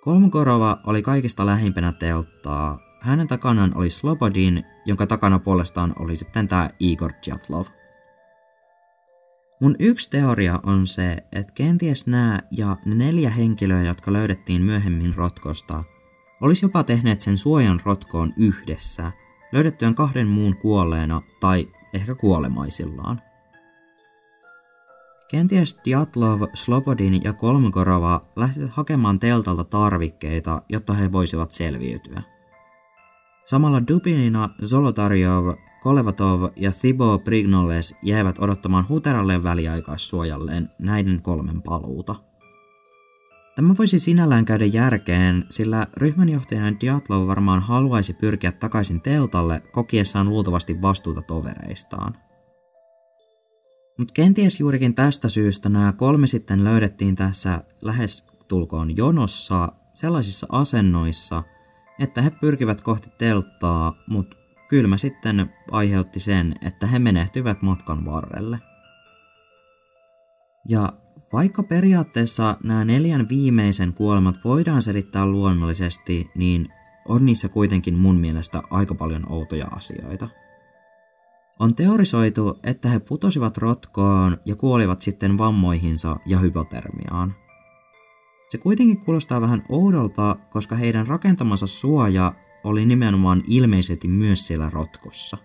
[0.00, 2.78] Kolmokorova oli kaikista lähimpänä telttaa.
[3.00, 7.66] Hänen takanaan oli Slobodin, jonka takana puolestaan oli sitten tämä Igor Jatlov.
[9.60, 15.14] Mun yksi teoria on se, että kenties nämä ja ne neljä henkilöä, jotka löydettiin myöhemmin
[15.14, 15.84] rotkosta,
[16.40, 19.12] olisi jopa tehneet sen suojan rotkoon yhdessä,
[19.52, 23.22] löydettyään kahden muun kuolleena tai ehkä kuolemaisillaan.
[25.30, 32.22] Kenties Diatlov, Slobodin ja Kolmogorova lähtivät hakemaan teltalta tarvikkeita, jotta he voisivat selviytyä.
[33.46, 42.14] Samalla Dubinina, Zolotaryov Kolevatov ja Thibaut Prignoles jäivät odottamaan Huteralle väliaikaissuojalleen näiden kolmen paluuta.
[43.56, 50.82] Tämä voisi sinällään käydä järkeen, sillä ryhmänjohtajan Diatlov varmaan haluaisi pyrkiä takaisin teltalle kokiessaan luultavasti
[50.82, 52.16] vastuuta tovereistaan.
[53.98, 61.42] Mutta kenties juurikin tästä syystä nämä kolme sitten löydettiin tässä lähes tulkoon jonossa sellaisissa asennoissa,
[61.98, 64.39] että he pyrkivät kohti telttaa, mutta
[64.70, 68.58] kylmä sitten aiheutti sen, että he menehtyivät matkan varrelle.
[70.68, 70.92] Ja
[71.32, 76.68] vaikka periaatteessa nämä neljän viimeisen kuolemat voidaan selittää luonnollisesti, niin
[77.08, 80.28] on niissä kuitenkin mun mielestä aika paljon outoja asioita.
[81.58, 87.34] On teorisoitu, että he putosivat rotkoon ja kuolivat sitten vammoihinsa ja hypotermiaan.
[88.48, 92.32] Se kuitenkin kuulostaa vähän oudolta, koska heidän rakentamansa suoja
[92.64, 95.36] oli nimenomaan ilmeisesti myös siellä rotkossa.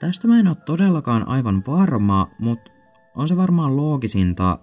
[0.00, 2.70] Tästä mä en ole todellakaan aivan varma, mutta
[3.16, 4.58] on se varmaan loogisinta,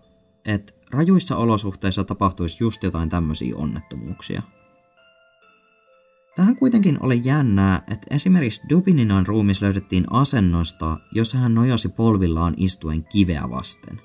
[0.46, 4.42] että rajuissa olosuhteissa tapahtuisi just jotain tämmöisiä onnettomuuksia.
[6.36, 13.04] Tähän kuitenkin oli jännää, että esimerkiksi Dubininan ruumis löydettiin asennosta, jossa hän nojasi polvillaan istuen
[13.04, 14.02] kiveä vasten.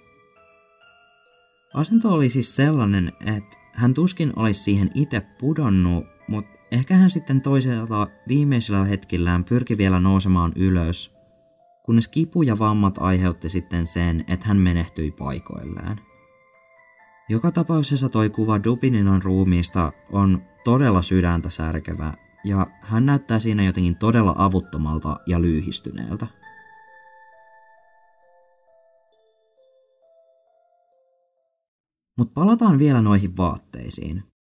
[1.75, 6.05] Asento oli siis sellainen, että hän tuskin olisi siihen itse pudonnut,
[6.71, 11.17] ehkä hän sitten toisella viimeisillä hetkillään pyrki vielä nousemaan ylös,
[11.85, 16.01] kunnes kipu ja vammat aiheutti sitten sen, että hän menehtyi paikoilleen.
[17.29, 23.97] Joka tapauksessa toi kuva Dubininan ruumiista on todella sydäntä särkevä, ja hän näyttää siinä jotenkin
[23.97, 26.27] todella avuttomalta ja lyyhistyneeltä.
[32.19, 34.36] Mutta palataan vielä noihin vaatteisiin.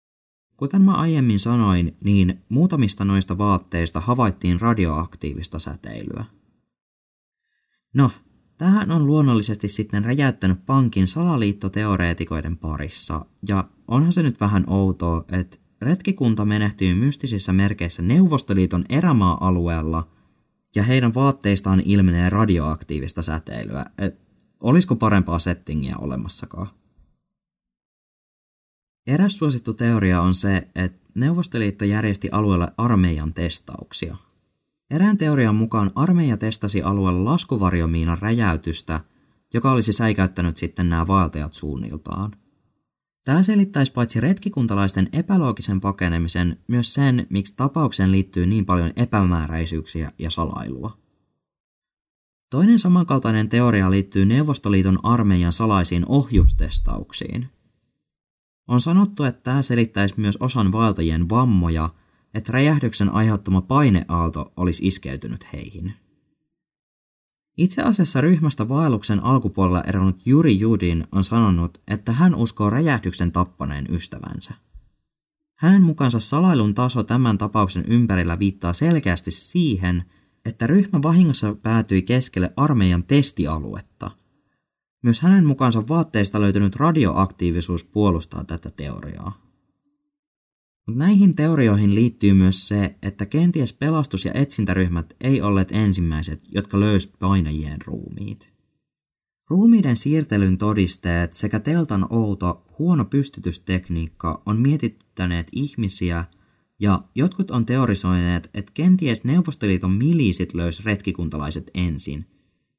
[0.57, 6.25] Kuten mä aiemmin sanoin, niin muutamista noista vaatteista havaittiin radioaktiivista säteilyä.
[7.93, 8.11] No,
[8.57, 15.57] tähän on luonnollisesti sitten räjäyttänyt pankin salaliittoteoreetikoiden parissa, ja onhan se nyt vähän outoa, että
[15.81, 20.07] retkikunta menehtyy mystisissä merkeissä Neuvostoliiton erämaa-alueella,
[20.75, 23.85] ja heidän vaatteistaan ilmenee radioaktiivista säteilyä.
[23.97, 24.19] Et
[24.59, 26.67] olisiko parempaa settingiä olemassakaan?
[29.07, 34.17] Eräs suosittu teoria on se, että Neuvostoliitto järjesti alueelle armeijan testauksia.
[34.89, 38.99] Erään teorian mukaan armeija testasi alueella laskuvarjomiinan räjäytystä,
[39.53, 42.31] joka olisi säikäyttänyt sitten nämä vaeltajat suunniltaan.
[43.25, 50.29] Tämä selittäisi paitsi retkikuntalaisten epäloogisen pakenemisen, myös sen, miksi tapaukseen liittyy niin paljon epämääräisyyksiä ja
[50.29, 50.97] salailua.
[52.49, 57.49] Toinen samankaltainen teoria liittyy Neuvostoliiton armeijan salaisiin ohjustestauksiin.
[58.67, 61.89] On sanottu, että tämä selittäisi myös osan vaeltajien vammoja,
[62.33, 65.93] että räjähdyksen aiheuttama paineaalto olisi iskeytynyt heihin.
[67.57, 73.85] Itse asiassa ryhmästä vaelluksen alkupuolella eronnut Juri Judin on sanonut, että hän uskoo räjähdyksen tappaneen
[73.89, 74.53] ystävänsä.
[75.55, 80.03] Hänen mukaansa salailun taso tämän tapauksen ympärillä viittaa selkeästi siihen,
[80.45, 84.11] että ryhmä vahingossa päätyi keskelle armeijan testialuetta.
[85.03, 89.43] Myös hänen mukaansa vaatteista löytynyt radioaktiivisuus puolustaa tätä teoriaa.
[90.87, 96.79] Mutta näihin teorioihin liittyy myös se, että kenties pelastus- ja etsintäryhmät ei olleet ensimmäiset, jotka
[96.79, 98.53] löysivät painajien ruumiit.
[99.49, 106.25] Ruumiiden siirtelyn todisteet sekä teltan outo, huono pystytystekniikka on mietittäneet ihmisiä
[106.79, 112.25] ja jotkut on teorisoineet, että kenties Neuvostoliiton miliisit löys retkikuntalaiset ensin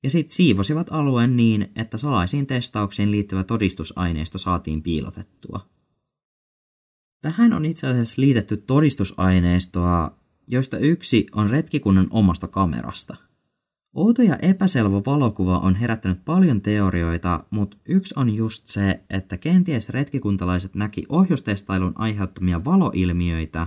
[0.05, 5.69] ja sitten siivosivat alueen niin, että salaisiin testauksiin liittyvä todistusaineisto saatiin piilotettua.
[7.21, 13.17] Tähän on itse asiassa liitetty todistusaineistoa, joista yksi on retkikunnan omasta kamerasta.
[13.95, 19.89] Outo ja epäselvä valokuva on herättänyt paljon teorioita, mutta yksi on just se, että kenties
[19.89, 23.67] retkikuntalaiset näki ohjustestailun aiheuttamia valoilmiöitä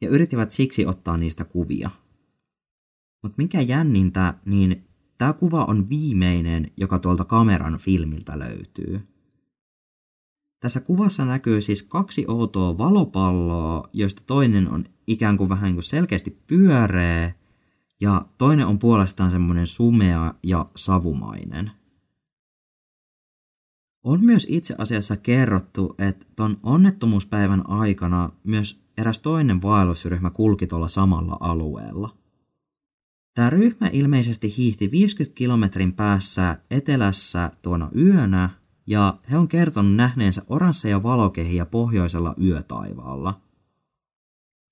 [0.00, 1.90] ja yrittivät siksi ottaa niistä kuvia.
[3.22, 4.85] Mutta mikä jännintä, niin
[5.18, 9.08] tämä kuva on viimeinen, joka tuolta kameran filmiltä löytyy.
[10.60, 15.84] Tässä kuvassa näkyy siis kaksi outoa valopalloa, joista toinen on ikään kuin vähän niin kuin
[15.84, 17.32] selkeästi pyöreä,
[18.00, 21.70] ja toinen on puolestaan semmoinen sumea ja savumainen.
[24.04, 30.88] On myös itse asiassa kerrottu, että ton onnettomuuspäivän aikana myös eräs toinen vaellusryhmä kulki tuolla
[30.88, 32.16] samalla alueella.
[33.36, 38.50] Tämä ryhmä ilmeisesti hiihti 50 kilometrin päässä etelässä tuona yönä
[38.86, 43.40] ja he on kertonut nähneensä oransseja valokehiä pohjoisella yötaivaalla.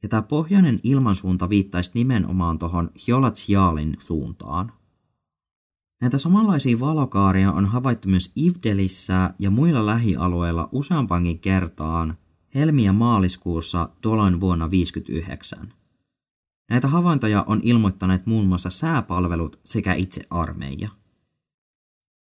[0.03, 4.73] Ja tämä pohjoinen ilmansuunta viittaisi nimenomaan tuohon Hjolatsjaalin suuntaan.
[6.01, 12.19] Näitä samanlaisia valokaaria on havaittu myös Ivdelissä ja muilla lähialueilla useampankin kertaan
[12.55, 15.84] helmi- ja maaliskuussa tuolloin vuonna 1959.
[16.71, 20.89] Näitä havaintoja on ilmoittaneet muun muassa sääpalvelut sekä itse armeija.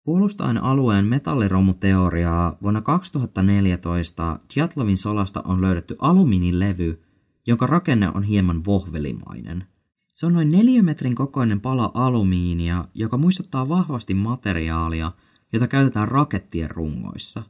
[0.05, 7.03] Puolustaen alueen metalliromuteoriaa vuonna 2014 Djatlovin solasta on löydetty alumiinilevy,
[7.47, 9.67] jonka rakenne on hieman vohvelimainen.
[10.15, 15.13] Se on noin 4 metrin kokoinen pala alumiinia, joka muistuttaa vahvasti materiaalia,
[15.53, 17.43] jota käytetään rakettien rungoissa.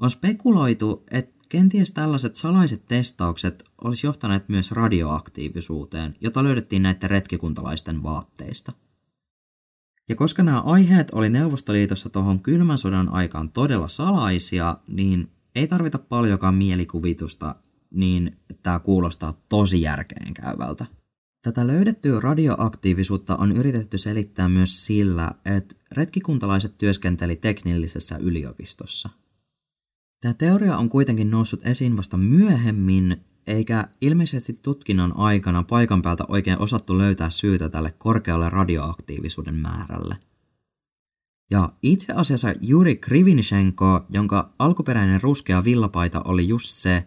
[0.00, 8.02] On spekuloitu, että kenties tällaiset salaiset testaukset olisi johtaneet myös radioaktiivisuuteen, jota löydettiin näiden retkikuntalaisten
[8.02, 8.72] vaatteista.
[10.08, 15.98] Ja koska nämä aiheet oli Neuvostoliitossa tuohon kylmän sodan aikaan todella salaisia, niin ei tarvita
[15.98, 17.54] paljonkaan mielikuvitusta,
[17.90, 20.86] niin tämä kuulostaa tosi järkeen käyvältä.
[21.42, 29.21] Tätä löydettyä radioaktiivisuutta on yritetty selittää myös sillä, että retkikuntalaiset työskenteli teknillisessä yliopistossa.
[30.22, 33.16] Tämä teoria on kuitenkin noussut esiin vasta myöhemmin,
[33.46, 40.16] eikä ilmeisesti tutkinnon aikana paikan päältä oikein osattu löytää syytä tälle korkealle radioaktiivisuuden määrälle.
[41.50, 47.04] Ja itse asiassa Juri Krivinishenko, jonka alkuperäinen ruskea villapaita oli just se,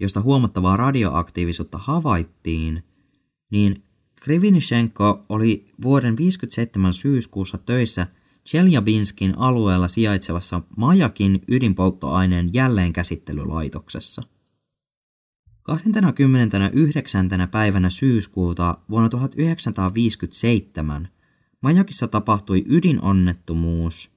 [0.00, 2.84] josta huomattavaa radioaktiivisuutta havaittiin,
[3.50, 8.06] niin Krivinishenko oli vuoden 57 syyskuussa töissä
[8.48, 14.22] Cheljabinskin alueella sijaitsevassa Majakin ydinpolttoaineen jälleenkäsittelylaitoksessa–
[15.68, 17.28] 29.
[17.50, 21.08] päivänä syyskuuta vuonna 1957
[21.60, 24.10] Majakissa tapahtui ydinonnettomuus,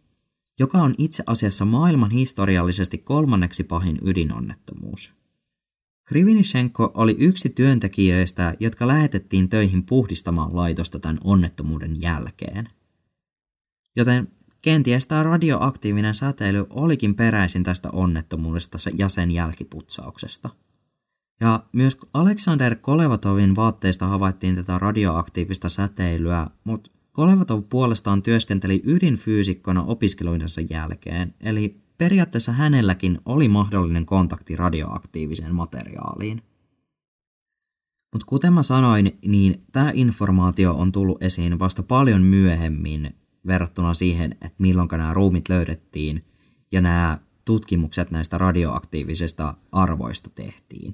[0.59, 5.13] joka on itse asiassa maailman historiallisesti kolmanneksi pahin ydinonnettomuus.
[6.03, 12.69] Krivinishenko oli yksi työntekijöistä, jotka lähetettiin töihin puhdistamaan laitosta tämän onnettomuuden jälkeen.
[13.95, 14.27] Joten
[14.61, 20.49] kenties tämä radioaktiivinen säteily olikin peräisin tästä onnettomuudesta ja sen jälkiputsauksesta.
[21.41, 30.61] Ja myös Aleksander Kolevatovin vaatteista havaittiin tätä radioaktiivista säteilyä, mutta Kolevatov puolestaan työskenteli ydinfyysikkona opiskeluidensa
[30.69, 36.41] jälkeen, eli periaatteessa hänelläkin oli mahdollinen kontakti radioaktiiviseen materiaaliin.
[38.13, 43.15] Mutta kuten mä sanoin, niin tämä informaatio on tullut esiin vasta paljon myöhemmin
[43.47, 46.25] verrattuna siihen, että milloin nämä ruumit löydettiin
[46.71, 50.93] ja nämä tutkimukset näistä radioaktiivisista arvoista tehtiin.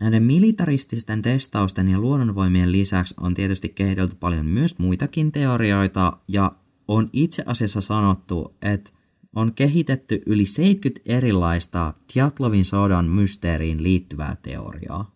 [0.00, 6.52] Näiden militarististen testausten ja luonnonvoimien lisäksi on tietysti kehitelty paljon myös muitakin teorioita ja
[6.88, 8.90] on itse asiassa sanottu, että
[9.36, 15.14] on kehitetty yli 70 erilaista Tjatlovin sodan mysteeriin liittyvää teoriaa.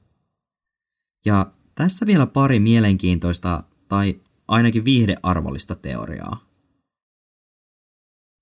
[1.26, 4.20] Ja tässä vielä pari mielenkiintoista tai
[4.52, 6.46] ainakin viihdearvollista teoriaa.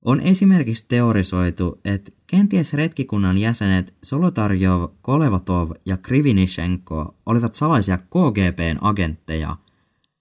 [0.05, 9.57] On esimerkiksi teorisoitu, että kenties retkikunnan jäsenet Solotarjov, Kolevatov ja Krivinishenko olivat salaisia KGPn agentteja,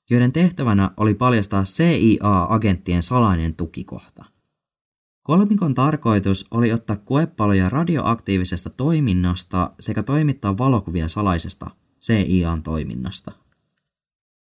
[0.10, 4.26] joiden tehtävänä oli paljastaa CIA-agenttien salainen tukikohta.
[5.24, 11.70] Kolmikon tarkoitus oli ottaa koepaloja radioaktiivisesta toiminnasta sekä toimittaa valokuvia salaisesta
[12.02, 13.32] CIAn toiminnasta.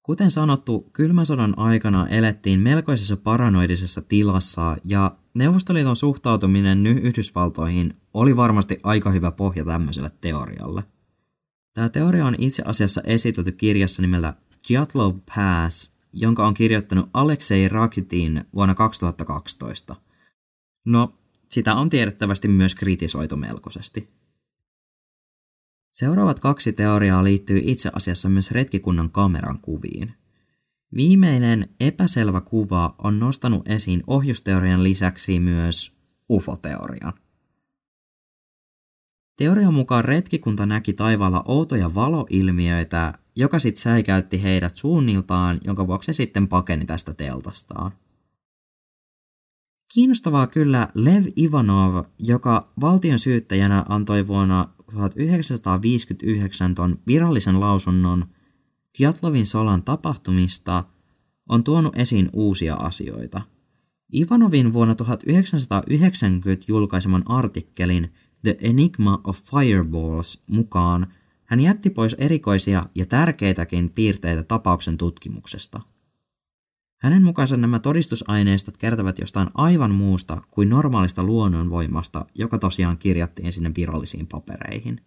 [0.06, 8.80] Kuten sanottu, kylmän sodan aikana elettiin melkoisessa paranoidisessa tilassa ja Neuvostoliiton suhtautuminen Yhdysvaltoihin oli varmasti
[8.84, 10.84] aika hyvä pohja tämmöiselle teorialle.
[11.74, 14.34] Tämä teoria on itse asiassa esitelty kirjassa nimellä
[14.70, 19.96] Dyatlov Pass, jonka on kirjoittanut Alexei Rakitin vuonna 2012.
[20.86, 21.14] No,
[21.50, 24.10] sitä on tiedettävästi myös kritisoitu melkoisesti.
[25.96, 30.14] Seuraavat kaksi teoriaa liittyy itse asiassa myös retkikunnan kameran kuviin.
[30.96, 35.98] Viimeinen epäselvä kuva on nostanut esiin ohjusteorian lisäksi myös
[36.30, 37.14] UFO-teorian.
[39.38, 46.48] Teorian mukaan retkikunta näki taivaalla outoja valoilmiöitä, joka sitten säikäytti heidät suunniltaan, jonka vuoksi sitten
[46.48, 47.92] pakeni tästä teltastaan.
[49.94, 58.26] Kiinnostavaa kyllä Lev Ivanov, joka valtion syyttäjänä antoi vuonna 1959 ton virallisen lausunnon
[58.98, 60.84] Tjatlovin solan tapahtumista,
[61.50, 63.42] on tuonut esiin uusia asioita.
[64.14, 68.14] Ivanovin vuonna 1990 julkaiseman artikkelin
[68.44, 71.08] The Enigma of Fireballs mukaan
[71.46, 75.82] hän jätti pois erikoisia ja tärkeitäkin piirteitä tapauksen tutkimuksesta–
[76.98, 83.72] hänen mukaansa nämä todistusaineistot kertovat jostain aivan muusta kuin normaalista luonnonvoimasta, joka tosiaan kirjattiin sinne
[83.78, 85.02] virallisiin papereihin.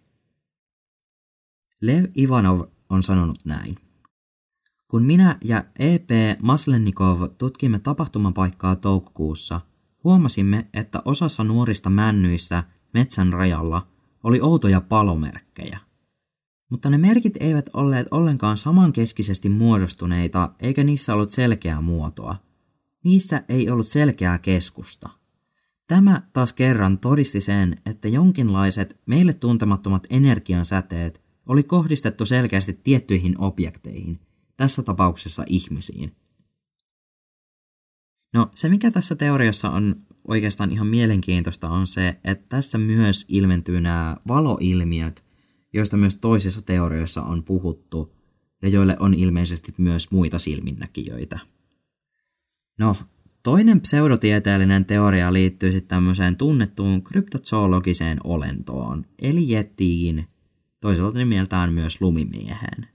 [1.81, 3.75] Lev Ivanov on sanonut näin.
[4.87, 6.09] Kun minä ja E.P.
[6.41, 9.61] Maslennikov tutkimme tapahtumapaikkaa toukokuussa,
[10.03, 12.63] huomasimme, että osassa nuorista männyissä
[12.93, 13.87] metsän rajalla
[14.23, 15.79] oli outoja palomerkkejä.
[16.69, 22.35] Mutta ne merkit eivät olleet ollenkaan samankeskisesti muodostuneita, eikä niissä ollut selkeää muotoa.
[23.03, 25.09] Niissä ei ollut selkeää keskusta.
[25.87, 34.19] Tämä taas kerran todisti sen, että jonkinlaiset meille tuntemattomat energiansäteet oli kohdistettu selkeästi tiettyihin objekteihin,
[34.57, 36.15] tässä tapauksessa ihmisiin.
[38.33, 39.95] No se mikä tässä teoriassa on
[40.27, 45.28] oikeastaan ihan mielenkiintoista on se, että tässä myös ilmentyy nämä valoilmiöt,
[45.73, 48.15] joista myös toisissa teorioissa on puhuttu
[48.61, 51.39] ja joille on ilmeisesti myös muita silminnäkijöitä.
[52.79, 52.95] No,
[53.43, 60.27] toinen pseudotieteellinen teoria liittyy sitten tämmöiseen tunnettuun kryptozoologiseen olentoon, eli jettiin,
[60.79, 62.87] toisaalta nimeltään myös lumimieheen.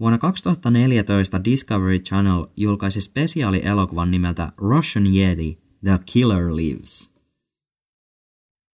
[0.00, 7.13] Vuonna 2014 Discovery Channel julkaisi spesiaalielokuvan nimeltä Russian Yeti– The Killer Lives.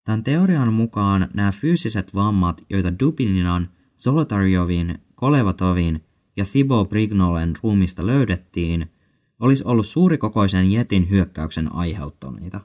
[0.04, 6.04] Tämän teorian mukaan nämä fyysiset vammat, joita Dubininan, Zolotaryovin, Kolevatovin
[6.36, 8.92] ja Thibaut Brignolen ruumista löydettiin,
[9.40, 12.60] olisi ollut suurikokoisen jetin hyökkäyksen aiheuttaneita.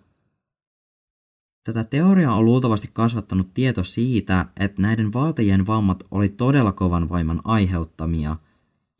[1.64, 7.42] Tätä teoriaa on luultavasti kasvattanut tieto siitä, että näiden valtajien vammat oli todella kovan voiman
[7.44, 8.36] aiheuttamia,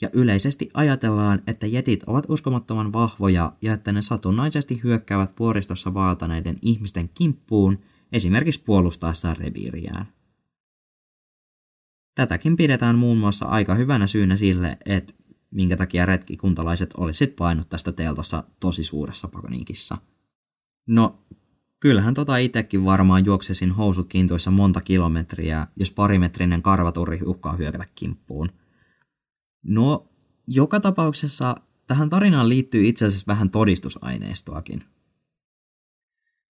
[0.02, 6.58] ja yleisesti ajatellaan, että jetit ovat uskomattoman vahvoja ja että ne satunnaisesti hyökkäävät vuoristossa vaeltaneiden
[6.62, 7.80] ihmisten kimppuun
[8.16, 10.08] esimerkiksi puolustaessaan reviiriään.
[12.16, 15.14] Tätäkin pidetään muun muassa aika hyvänä syynä sille, että
[15.52, 19.98] minkä takia retkikuntalaiset olisivat painut tästä teltassa tosi suuressa pakoniikissa.
[20.88, 21.20] No,
[21.80, 28.50] kyllähän tota itekin varmaan juoksesin housut kintuissa monta kilometriä, jos parimetrinen karvaturi uhkaa hyökätä kimppuun–
[29.66, 30.08] No,
[30.48, 31.56] joka tapauksessa
[31.88, 34.84] tähän tarinaan liittyy itse asiassa vähän todistusaineistoakin.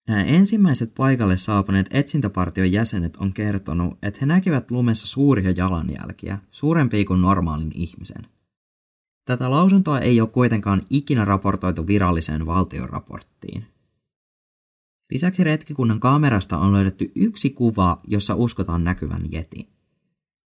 [0.08, 7.20] Ensimmäiset paikalle saapuneet etsintäpartion jäsenet on kertonut, että he näkivät lumessa suuria jalanjälkiä, suurempia kuin
[7.20, 8.26] normaalin ihmisen.
[9.24, 13.66] Tätä lausuntoa ei ole kuitenkaan ikinä raportoitu viralliseen valtioraporttiin.
[15.10, 19.68] Lisäksi retkikunnan kamerasta on löydetty yksi kuva, jossa uskotaan näkyvän jeti.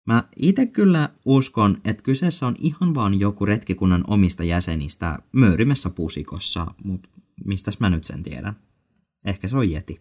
[0.07, 6.67] Mä itse kyllä uskon, että kyseessä on ihan vaan joku retkikunnan omista jäsenistä möyrimessä pusikossa,
[6.85, 7.09] mutta
[7.45, 8.57] mistäs mä nyt sen tiedän?
[9.25, 10.01] Ehkä se on jeti.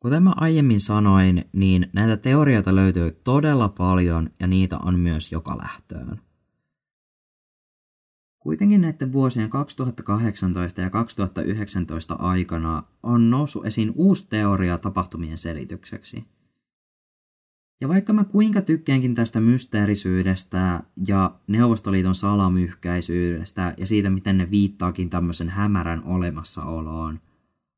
[0.00, 5.58] Kuten mä aiemmin sanoin, niin näitä teorioita löytyy todella paljon ja niitä on myös joka
[5.58, 6.20] lähtöön.
[8.38, 16.24] Kuitenkin näiden vuosien 2018 ja 2019 aikana on noussut esiin uusi teoria tapahtumien selitykseksi–
[17.80, 25.10] ja vaikka mä kuinka tykkäänkin tästä mysteerisyydestä ja Neuvostoliiton salamyhkäisyydestä ja siitä, miten ne viittaakin
[25.10, 27.20] tämmöisen hämärän olemassaoloon,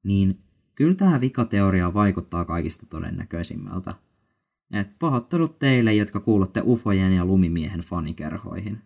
[0.04, 0.38] niin
[0.74, 3.94] kyllä tämä vikateoria vaikuttaa kaikista todennäköisimmältä.
[4.72, 8.78] Et pahoittelut teille, jotka kuulutte ufojen ja lumimiehen fanikerhoihin.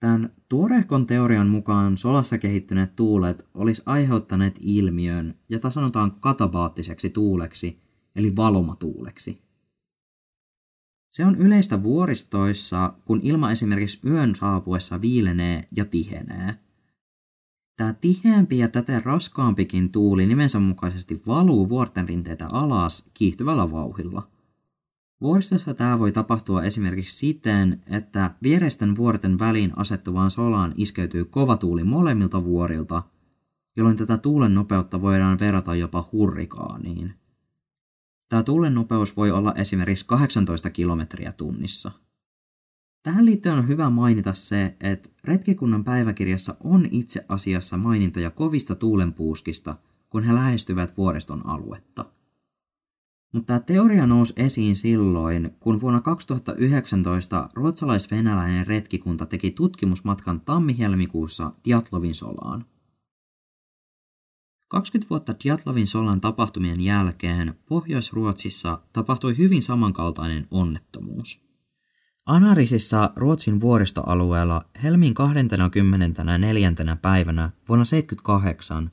[0.00, 7.78] Tämän tuorehkon teorian mukaan solassa kehittyneet tuulet olisi aiheuttaneet ilmiön, jota sanotaan katabaattiseksi tuuleksi–
[8.16, 9.42] eli valomatuuleksi.
[11.10, 16.54] Se on yleistä vuoristoissa, kun ilma esimerkiksi yön saapuessa viilenee ja tihenee.
[17.76, 24.28] Tämä tiheämpi ja täten raskaampikin tuuli nimensä mukaisesti valuu vuorten rinteitä alas kiihtyvällä vauhilla.
[25.20, 31.84] Vuoristossa tämä voi tapahtua esimerkiksi siten, että viereisten vuorten väliin asettuvaan solaan iskeytyy kova tuuli
[31.84, 33.02] molemmilta vuorilta,
[33.76, 37.14] jolloin tätä tuulen nopeutta voidaan verrata jopa hurrikaaniin.
[38.34, 41.90] Tämä tuulen nopeus voi olla esimerkiksi 18 kilometriä tunnissa.
[43.02, 49.76] Tähän liittyen on hyvä mainita se, että retkikunnan päiväkirjassa on itse asiassa mainintoja kovista tuulenpuuskista,
[50.10, 52.04] kun he lähestyvät vuoreston aluetta.
[53.32, 62.14] Mutta tämä teoria nousi esiin silloin, kun vuonna 2019 ruotsalais-venäläinen retkikunta teki tutkimusmatkan tammi-helmikuussa Diatlovin
[62.14, 62.64] solaan.
[64.74, 71.40] 20 vuotta Djatlovin solan tapahtumien jälkeen Pohjois-Ruotsissa tapahtui hyvin samankaltainen onnettomuus.
[72.26, 76.72] Anarisissa Ruotsin vuoristoalueella Helmin 24.
[77.02, 78.90] päivänä vuonna 78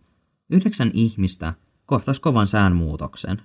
[0.49, 1.53] yhdeksän ihmistä
[1.85, 3.41] kohtasi kovan säänmuutoksen.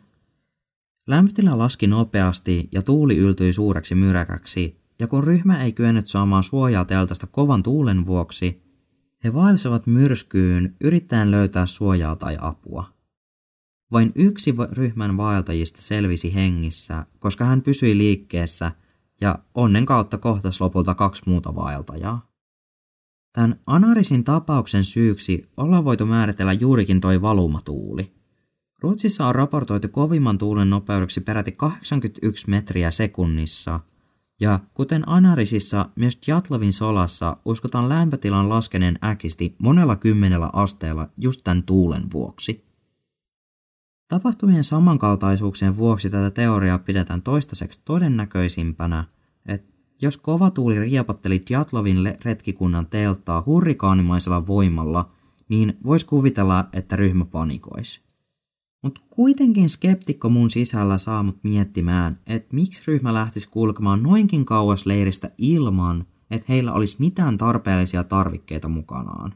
[1.06, 6.84] Lämpötila laski nopeasti ja tuuli yltyi suureksi myräkäksi, ja kun ryhmä ei kyennyt saamaan suojaa
[6.84, 8.65] teltasta kovan tuulen vuoksi,
[9.26, 12.92] he vaelsivat myrskyyn yrittäen löytää suojaa tai apua.
[13.92, 18.72] Vain yksi ryhmän vaeltajista selvisi hengissä, koska hän pysyi liikkeessä
[19.20, 22.28] ja onnen kautta kohtas lopulta kaksi muuta vaeltajaa.
[23.32, 28.14] Tämän Anarisin tapauksen syyksi ollaan voitu määritellä juurikin toi valumatuuli.
[28.80, 33.80] Ruotsissa on raportoitu kovimman tuulen nopeudeksi peräti 81 metriä sekunnissa,
[34.40, 41.62] ja kuten Anarisissa, myös Jatlovin solassa uskotaan lämpötilan laskeneen äkisti monella kymmenellä asteella just tämän
[41.62, 42.66] tuulen vuoksi.
[44.08, 49.04] Tapahtumien samankaltaisuuksien vuoksi tätä teoriaa pidetään toistaiseksi todennäköisimpänä,
[49.46, 49.72] että
[50.02, 55.12] jos kova tuuli riepotteli Djatlovin retkikunnan telttaa hurrikaanimaisella voimalla,
[55.48, 58.05] niin voisi kuvitella, että ryhmä panikoisi.
[58.86, 64.86] Mutta kuitenkin skeptikko mun sisällä saa mut miettimään, että miksi ryhmä lähtisi kulkemaan noinkin kauas
[64.86, 69.34] leiristä ilman, että heillä olisi mitään tarpeellisia tarvikkeita mukanaan.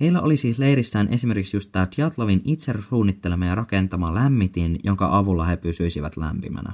[0.00, 5.44] Heillä oli siis leirissään esimerkiksi just tämä Djatlovin itse suunnittelema ja rakentama lämmitin, jonka avulla
[5.44, 6.72] he pysyisivät lämpimänä.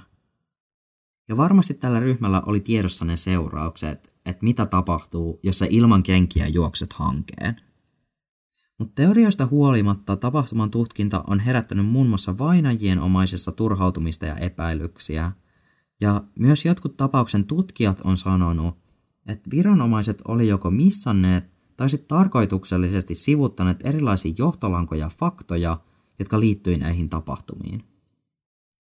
[1.28, 6.46] Ja varmasti tällä ryhmällä oli tiedossa ne seuraukset, että mitä tapahtuu, jos sä ilman kenkiä
[6.46, 7.67] juokset hankeen.
[8.78, 15.32] Mutta teorioista huolimatta tapahtuman tutkinta on herättänyt muun muassa vainajien omaisessa turhautumista ja epäilyksiä.
[16.00, 18.78] Ja myös jotkut tapauksen tutkijat on sanonut,
[19.26, 21.44] että viranomaiset oli joko missanneet
[21.76, 25.80] tai sitten tarkoituksellisesti sivuttaneet erilaisia johtolankoja ja faktoja,
[26.18, 27.84] jotka liittyi näihin tapahtumiin.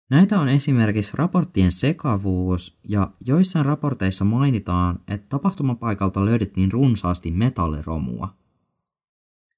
[0.09, 8.40] Näitä on esimerkiksi raporttien sekavuus ja joissain raporteissa mainitaan, että tapahtumapaikalta löydettiin runsaasti metalliromua.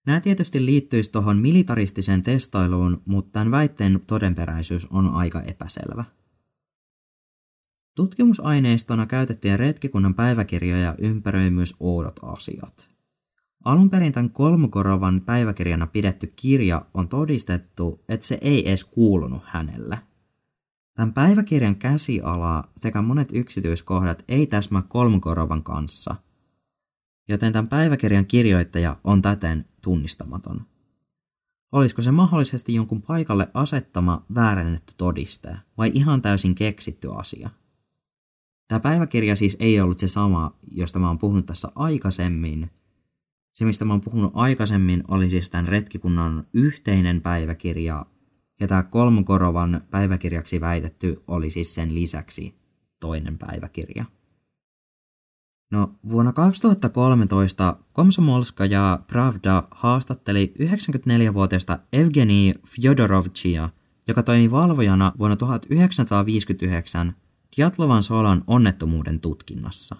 [0.06, 6.04] Nämä tietysti liittyisi tuohon militaristiseen testailuun, mutta tämän väitteen todenperäisyys on aika epäselvä.
[7.95, 12.89] Tutkimusaineistona käytettyjen retkikunnan päiväkirjoja ympäröi myös oudot asiat.
[13.66, 19.99] Alun perin tämän kolmukorovan päiväkirjana pidetty kirja on todistettu, että se ei edes kuulunut hänelle–
[20.93, 26.16] Tämän päiväkirjan käsiala sekä monet yksityiskohdat ei täsmää kolmukorovan kanssa,
[27.28, 30.65] joten tämän päiväkirjan kirjoittaja on täten tunnistamaton.
[31.71, 37.49] Olisiko se mahdollisesti jonkun paikalle asettama väärennetty todiste vai ihan täysin keksitty asia?
[38.67, 42.71] Tämä päiväkirja siis ei ollut se sama, josta mä oon puhunut tässä aikaisemmin.
[43.53, 48.05] Se, mistä mä oon puhunut aikaisemmin, oli siis tämän retkikunnan yhteinen päiväkirja,
[48.59, 52.55] ja tämä Kolmokorovan päiväkirjaksi väitetty oli siis sen lisäksi
[52.99, 54.05] toinen päiväkirja.
[55.72, 63.70] No, vuonna 2013 Komsomolska ja Pravda haastatteli 94-vuotiaista Evgeni Fyodorovchia,
[64.07, 67.16] joka toimi valvojana vuonna 1959
[67.57, 69.95] Diatlovan solan onnettomuuden tutkinnassa.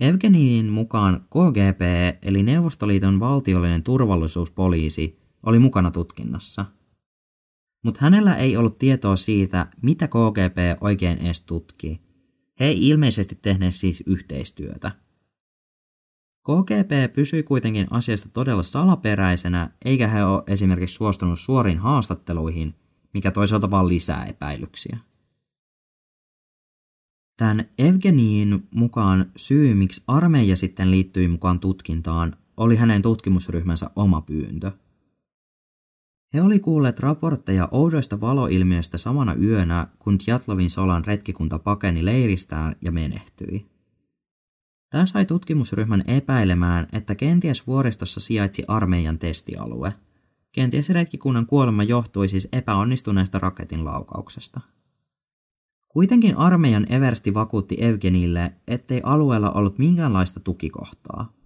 [0.00, 1.80] Evgeniin mukaan KGP
[2.22, 6.64] eli Neuvostoliiton valtiollinen turvallisuuspoliisi oli mukana tutkinnassa.
[7.84, 12.07] Mutta hänellä ei ollut tietoa siitä, mitä KGP oikein edes tutki.
[12.60, 14.90] He ei ilmeisesti tehneet siis yhteistyötä.
[16.44, 22.74] KGP pysyi kuitenkin asiasta todella salaperäisenä, eikä he ole esimerkiksi suostunut suoriin haastatteluihin,
[23.14, 24.98] mikä toisaalta vaan lisää epäilyksiä.
[27.36, 34.72] Tämän Evgeniin mukaan syy, miksi armeija sitten liittyi mukaan tutkintaan, oli hänen tutkimusryhmänsä oma pyyntö–
[36.34, 42.92] he oli kuulleet raportteja oudoista valoilmiöistä samana yönä, kun Tjatlovin solan retkikunta pakeni leiristään ja
[42.92, 43.66] menehtyi.
[44.90, 49.94] Tämä sai tutkimusryhmän epäilemään, että kenties vuoristossa sijaitsi armeijan testialue.
[50.52, 54.60] Kenties retkikunnan kuolema johtui siis epäonnistuneesta raketin laukauksesta.
[55.88, 61.37] Kuitenkin armeijan Eversti vakuutti Evgenille, ettei alueella ollut minkäänlaista tukikohtaa.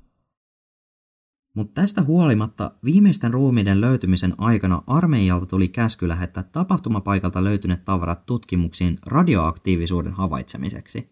[1.55, 8.99] Mutta tästä huolimatta viimeisten ruumiiden löytymisen aikana armeijalta tuli käsky lähettää tapahtumapaikalta löytyneet tavarat tutkimuksiin
[9.07, 11.11] radioaktiivisuuden havaitsemiseksi.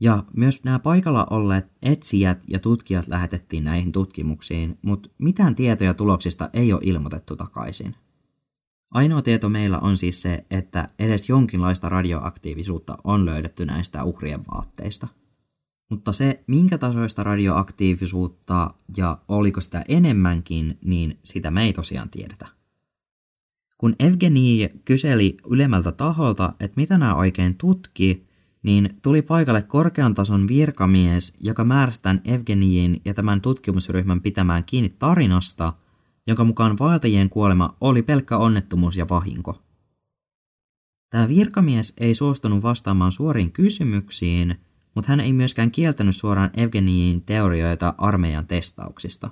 [0.00, 6.50] Ja myös nämä paikalla olleet etsijät ja tutkijat lähetettiin näihin tutkimuksiin, mutta mitään tietoja tuloksista
[6.52, 7.94] ei ole ilmoitettu takaisin.
[8.90, 15.06] Ainoa tieto meillä on siis se, että edes jonkinlaista radioaktiivisuutta on löydetty näistä uhrien vaatteista.
[15.90, 22.48] Mutta se, minkä tasoista radioaktiivisuutta ja oliko sitä enemmänkin, niin sitä me ei tosiaan tiedetä.
[23.78, 28.26] Kun Evgeni kyseli ylemmältä taholta, että mitä nämä oikein tutki,
[28.62, 34.88] niin tuli paikalle korkean tason virkamies, joka määräsi tämän Evgeniin ja tämän tutkimusryhmän pitämään kiinni
[34.88, 35.72] tarinasta,
[36.26, 39.62] jonka mukaan vaeltajien kuolema oli pelkkä onnettomuus ja vahinko.
[41.10, 44.56] Tämä virkamies ei suostunut vastaamaan suoriin kysymyksiin–
[44.96, 49.30] mutta hän ei myöskään kieltänyt suoraan Evgeniin teorioita armeijan testauksista.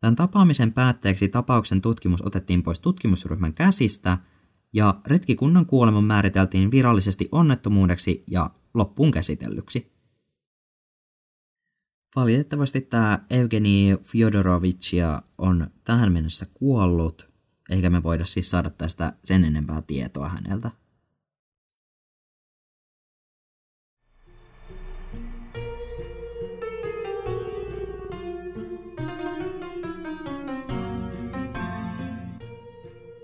[0.00, 4.18] Tämän tapaamisen päätteeksi tapauksen tutkimus otettiin pois tutkimusryhmän käsistä,
[4.72, 9.94] ja retkikunnan kuolema määriteltiin virallisesti onnettomuudeksi ja loppuun käsitellyksi.
[12.16, 17.30] Valitettavasti tämä Evgeni Fyodorovicia on tähän mennessä kuollut,
[17.70, 20.70] eikä me voida siis saada tästä sen enempää tietoa häneltä.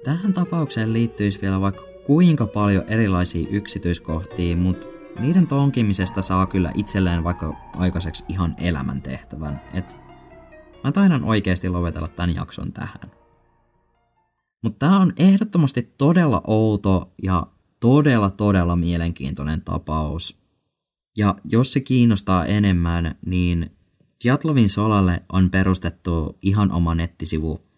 [0.04, 4.86] Tähän tapaukseen liittyisi vielä vaikka kuinka paljon erilaisia yksityiskohtia, mutta
[5.20, 9.60] niiden tonkimisesta saa kyllä itselleen vaikka aikaiseksi ihan elämäntehtävän.
[9.74, 9.96] Et
[10.84, 13.10] mä taidan oikeasti lopetella tämän jakson tähän.
[14.62, 17.46] Mutta tämä on ehdottomasti todella outo ja
[17.80, 20.40] todella todella mielenkiintoinen tapaus.
[21.16, 23.70] Ja jos se kiinnostaa enemmän, niin
[24.24, 27.69] Diatlovin solalle on perustettu ihan oma nettisivu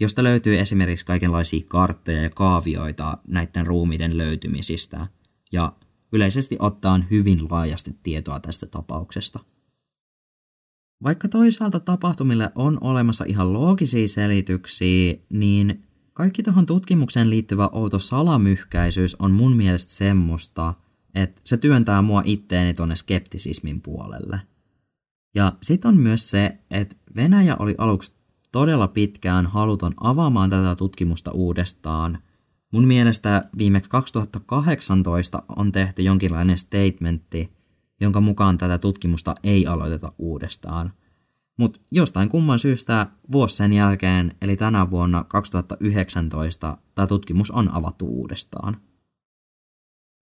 [0.00, 5.06] josta löytyy esimerkiksi kaikenlaisia karttoja ja kaavioita näiden ruumiiden löytymisistä,
[5.52, 5.72] ja
[6.12, 9.40] yleisesti ottaen hyvin laajasti tietoa tästä tapauksesta.
[11.02, 15.82] Vaikka toisaalta tapahtumille on olemassa ihan loogisia selityksiä, niin
[16.12, 20.74] kaikki tuohon tutkimukseen liittyvä outo salamyhkäisyys on mun mielestä semmoista,
[21.14, 24.40] että se työntää mua itteeni tonne skeptisismin puolelle.
[25.34, 28.14] Ja sit on myös se, että Venäjä oli aluksi
[28.52, 32.18] todella pitkään haluton avaamaan tätä tutkimusta uudestaan.
[32.72, 37.52] Mun mielestä viimeksi 2018 on tehty jonkinlainen statementti,
[38.00, 40.92] jonka mukaan tätä tutkimusta ei aloiteta uudestaan.
[41.58, 48.06] Mutta jostain kumman syystä vuosi sen jälkeen, eli tänä vuonna 2019, tämä tutkimus on avattu
[48.06, 48.76] uudestaan.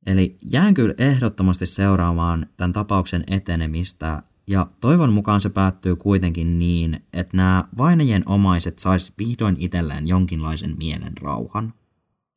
[0.05, 7.05] Eli jään kyllä ehdottomasti seuraamaan tämän tapauksen etenemistä ja toivon mukaan se päättyy kuitenkin niin,
[7.13, 11.73] että nämä vainajien omaiset sais vihdoin itselleen jonkinlaisen mielen rauhan.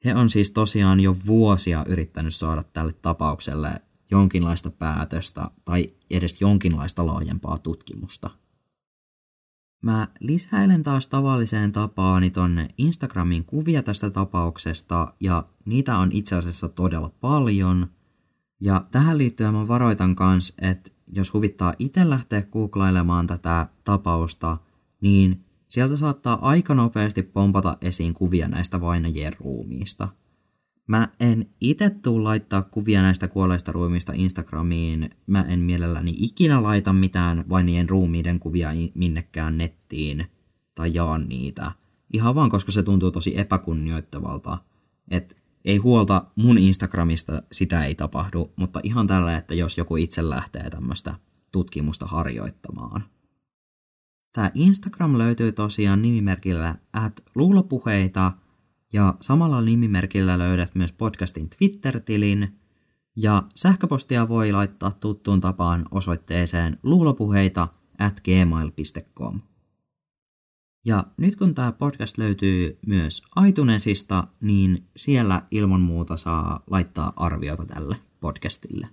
[0.04, 7.06] He on siis tosiaan jo vuosia yrittänyt saada tälle tapaukselle jonkinlaista päätöstä tai edes jonkinlaista
[7.06, 8.30] laajempaa tutkimusta.
[9.82, 16.68] Mä lisäilen taas tavalliseen tapaani tonne Instagramin kuvia tästä tapauksesta ja niitä on itse asiassa
[16.68, 17.90] todella paljon.
[18.60, 24.56] Ja tähän liittyen mä varoitan kans, että jos huvittaa itse lähteä googlailemaan tätä tapausta,
[25.00, 30.08] niin sieltä saattaa aika nopeasti pompata esiin kuvia näistä vainajien ruumiista.
[30.86, 35.10] Mä en itse tuu laittaa kuvia näistä kuolleista ruumiista Instagramiin.
[35.26, 40.26] Mä en mielelläni ikinä laita mitään vainajien ruumiiden kuvia minnekään nettiin
[40.74, 41.72] tai jaan niitä.
[42.12, 44.58] Ihan vaan koska se tuntuu tosi epäkunnioittavalta.
[45.10, 45.34] Että
[45.66, 50.70] ei huolta mun Instagramista, sitä ei tapahdu, mutta ihan tällä, että jos joku itse lähtee
[50.70, 51.14] tämmöistä
[51.52, 53.04] tutkimusta harjoittamaan.
[54.32, 58.32] Tämä Instagram löytyy tosiaan nimimerkillä at luulopuheita
[58.92, 62.58] ja samalla nimimerkillä löydät myös podcastin Twitter-tilin
[63.16, 69.40] ja sähköpostia voi laittaa tuttuun tapaan osoitteeseen luulopuheita at gmail.com.
[70.86, 77.66] Ja nyt kun tämä podcast löytyy myös iTunesista, niin siellä ilman muuta saa laittaa arviota
[77.66, 78.88] tälle podcastille.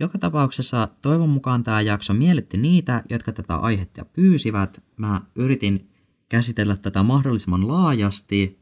[0.00, 4.82] Joka tapauksessa toivon mukaan tämä jakso miellytti niitä, jotka tätä aihetta pyysivät.
[4.96, 5.90] Mä yritin
[6.28, 8.60] käsitellä tätä mahdollisimman laajasti,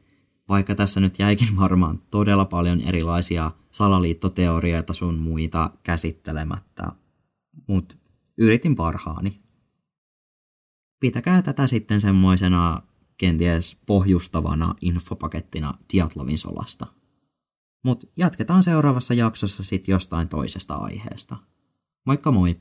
[0.49, 6.91] vaikka tässä nyt jäikin varmaan todella paljon erilaisia salaliittoteorioita sun muita käsittelemättä.
[7.67, 7.95] Mutta
[8.37, 9.41] yritin parhaani
[11.01, 12.81] pitäkää tätä sitten semmoisena
[13.17, 16.87] kenties pohjustavana infopakettina Diatlovin solasta.
[17.83, 21.37] Mutta jatketaan seuraavassa jaksossa sitten jostain toisesta aiheesta.
[22.05, 22.59] Moikka moi!